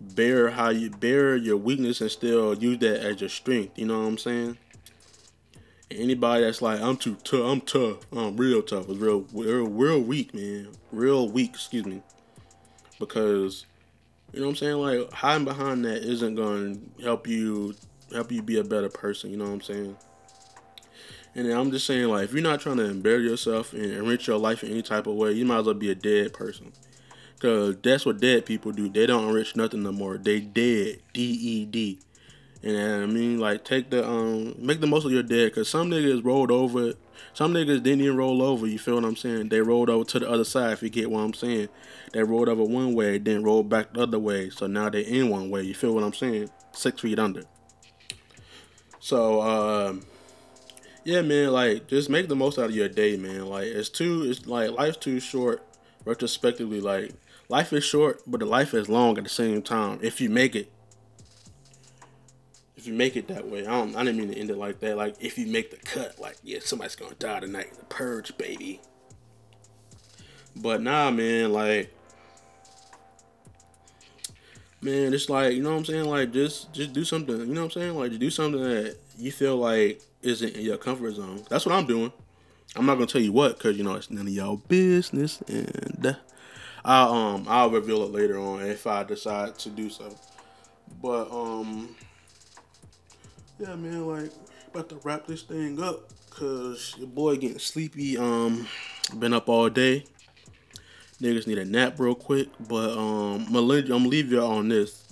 [0.00, 3.78] bear how you bear your weakness and still use that as your strength.
[3.78, 4.58] You know what I'm saying?
[5.90, 10.00] Anybody that's like, I'm too tough, I'm tough, I'm real tough, is real, real, real
[10.00, 10.68] weak, man.
[10.90, 12.02] Real weak, excuse me.
[12.98, 13.66] Because,
[14.32, 14.76] you know what I'm saying?
[14.76, 17.74] Like, hiding behind that isn't going to help you,
[18.12, 19.30] help you be a better person.
[19.30, 19.96] You know what I'm saying?
[21.36, 24.38] And I'm just saying, like, if you're not trying to embedded yourself and enrich your
[24.38, 26.72] life in any type of way, you might as well be a dead person.
[27.34, 28.88] Because that's what dead people do.
[28.88, 30.16] They don't enrich nothing no more.
[30.16, 31.02] They dead.
[31.12, 32.00] D E D.
[32.62, 35.50] And I mean, like, take the, um, make the most of your dead.
[35.50, 36.94] Because some niggas rolled over.
[37.34, 38.66] Some niggas didn't even roll over.
[38.66, 39.50] You feel what I'm saying?
[39.50, 41.68] They rolled over to the other side, if you get what I'm saying.
[42.14, 44.48] They rolled over one way, then rolled back the other way.
[44.48, 45.60] So now they in one way.
[45.62, 46.48] You feel what I'm saying?
[46.72, 47.42] Six feet under.
[49.00, 50.06] So, um,
[51.06, 53.46] yeah, man, like just make the most out of your day, man.
[53.46, 55.62] Like it's too, it's like life's too short.
[56.04, 57.12] Retrospectively, like
[57.48, 60.00] life is short, but the life is long at the same time.
[60.02, 60.68] If you make it,
[62.76, 64.80] if you make it that way, I don't, I didn't mean to end it like
[64.80, 64.96] that.
[64.96, 67.68] Like if you make the cut, like yeah, somebody's gonna die tonight.
[67.70, 68.80] In the purge, baby.
[70.56, 71.94] But nah, man, like
[74.80, 76.06] man, it's like you know what I'm saying.
[76.06, 77.38] Like just just do something.
[77.38, 77.96] You know what I'm saying.
[77.96, 81.42] Like do something that you feel like isn't in your comfort zone.
[81.48, 82.12] That's what I'm doing.
[82.74, 86.16] I'm not gonna tell you what, cause you know it's none of y'all business, and
[86.84, 90.14] I'll um I'll reveal it later on if I decide to do so.
[91.00, 91.94] But um
[93.58, 94.30] yeah, man, like
[94.68, 98.18] about to wrap this thing up, cause your boy getting sleepy.
[98.18, 98.68] Um,
[99.18, 100.04] been up all day.
[101.20, 105.02] Niggas need a nap real quick, but um, I'm gonna leave y'all on this.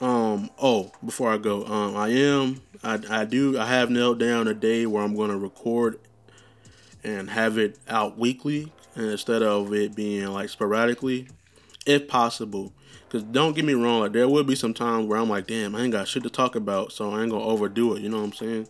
[0.00, 4.48] Um, oh, before I go, um, I am, I, I do, I have nailed down
[4.48, 5.98] a day where I'm going to record
[7.02, 11.28] and have it out weekly instead of it being like sporadically.
[11.86, 12.72] if possible.
[13.08, 15.76] Cause don't get me wrong, like there will be some times where I'm like, damn,
[15.76, 18.02] I ain't got shit to talk about, so I ain't gonna overdo it.
[18.02, 18.68] You know what I'm saying?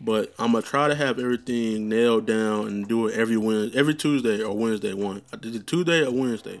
[0.00, 3.94] But I'm gonna try to have everything nailed down and do it every Wednesday, every
[3.94, 5.22] Tuesday or Wednesday one.
[5.32, 6.60] I did it Tuesday or Wednesday.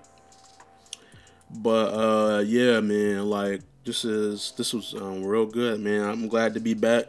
[1.50, 6.08] But uh, yeah, man, like this is this was um, real good, man.
[6.08, 7.06] I'm glad to be back.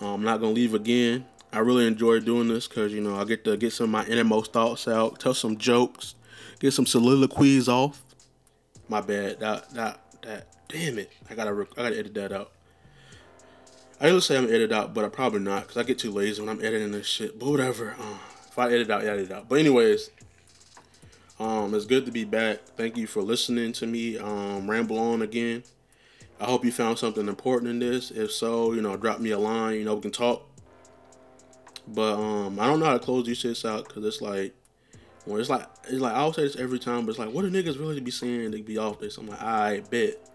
[0.00, 1.24] Um, I'm not gonna leave again.
[1.52, 4.04] I really enjoy doing this because you know I get to get some of my
[4.06, 6.14] innermost thoughts out, tell some jokes,
[6.58, 8.02] get some soliloquies off.
[8.88, 9.40] My bad.
[9.40, 10.48] That that that.
[10.68, 11.12] Damn it!
[11.30, 12.50] I gotta I gotta edit that out.
[14.00, 16.40] I usually say I'm edit out, but I probably not because I get too lazy
[16.40, 17.38] when I'm editing this shit.
[17.38, 17.94] But whatever.
[17.98, 19.48] Uh, if I edit out, yeah, edit out.
[19.48, 20.10] But anyways,
[21.38, 22.60] um, it's good to be back.
[22.76, 25.64] Thank you for listening to me um, ramble on again.
[26.40, 28.10] I hope you found something important in this.
[28.10, 29.76] If so, you know, drop me a line.
[29.76, 30.48] You know, we can talk.
[31.86, 34.54] But um, I don't know how to close these shits out because it's like,
[35.26, 37.50] well, it's like it's like I'll say this every time, but it's like, what do
[37.50, 39.16] niggas really be saying to be off this?
[39.16, 40.30] I'm like, I bet.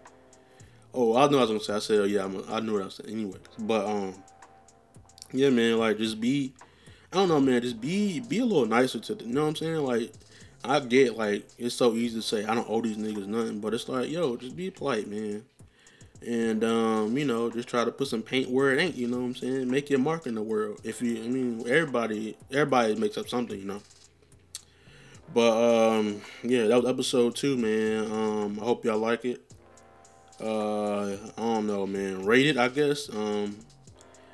[0.92, 1.74] Oh, I know I was gonna say.
[1.74, 3.38] I said, oh, yeah, I'm, I knew what I was saying anyway.
[3.58, 4.14] But um,
[5.32, 6.54] yeah, man, like just be,
[7.12, 9.48] I don't know, man, just be be a little nicer to the, you know what
[9.50, 9.76] I'm saying?
[9.76, 10.12] Like,
[10.62, 13.74] I get like it's so easy to say I don't owe these niggas nothing, but
[13.74, 15.44] it's like, yo, just be polite, man.
[16.26, 18.96] And um, you know, just try to put some paint where it ain't.
[18.96, 19.70] You know what I'm saying?
[19.70, 20.80] Make your mark in the world.
[20.84, 23.58] If you, I mean, everybody, everybody makes up something.
[23.58, 23.82] You know.
[25.32, 28.10] But um, yeah, that was episode two, man.
[28.12, 29.50] Um, I hope y'all like it
[30.40, 32.24] uh, I don't know, man.
[32.24, 33.08] Rated, I guess.
[33.10, 33.56] Um,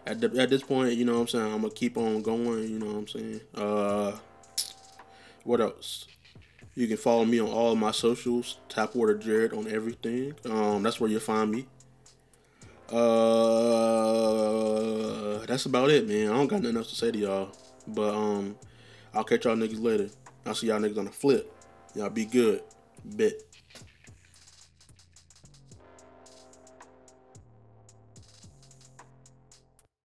[0.07, 1.53] at the, at this point, you know what I'm saying.
[1.53, 2.68] I'm gonna keep on going.
[2.68, 3.41] You know what I'm saying.
[3.55, 4.12] Uh,
[5.45, 6.07] what else?
[6.77, 8.59] You can follow me on all my socials.
[8.68, 10.35] Tapwater Jared on everything.
[10.45, 11.66] Um, that's where you'll find me.
[12.93, 12.99] Uh,
[15.47, 16.29] that's about it, man.
[16.31, 17.57] I don't got nothing else to say to y'all.
[17.89, 18.57] But um,
[19.14, 20.11] I'll catch y'all niggas later.
[20.45, 21.51] I'll see y'all niggas on the flip.
[21.95, 22.62] Y'all be good.
[23.05, 23.41] Bet.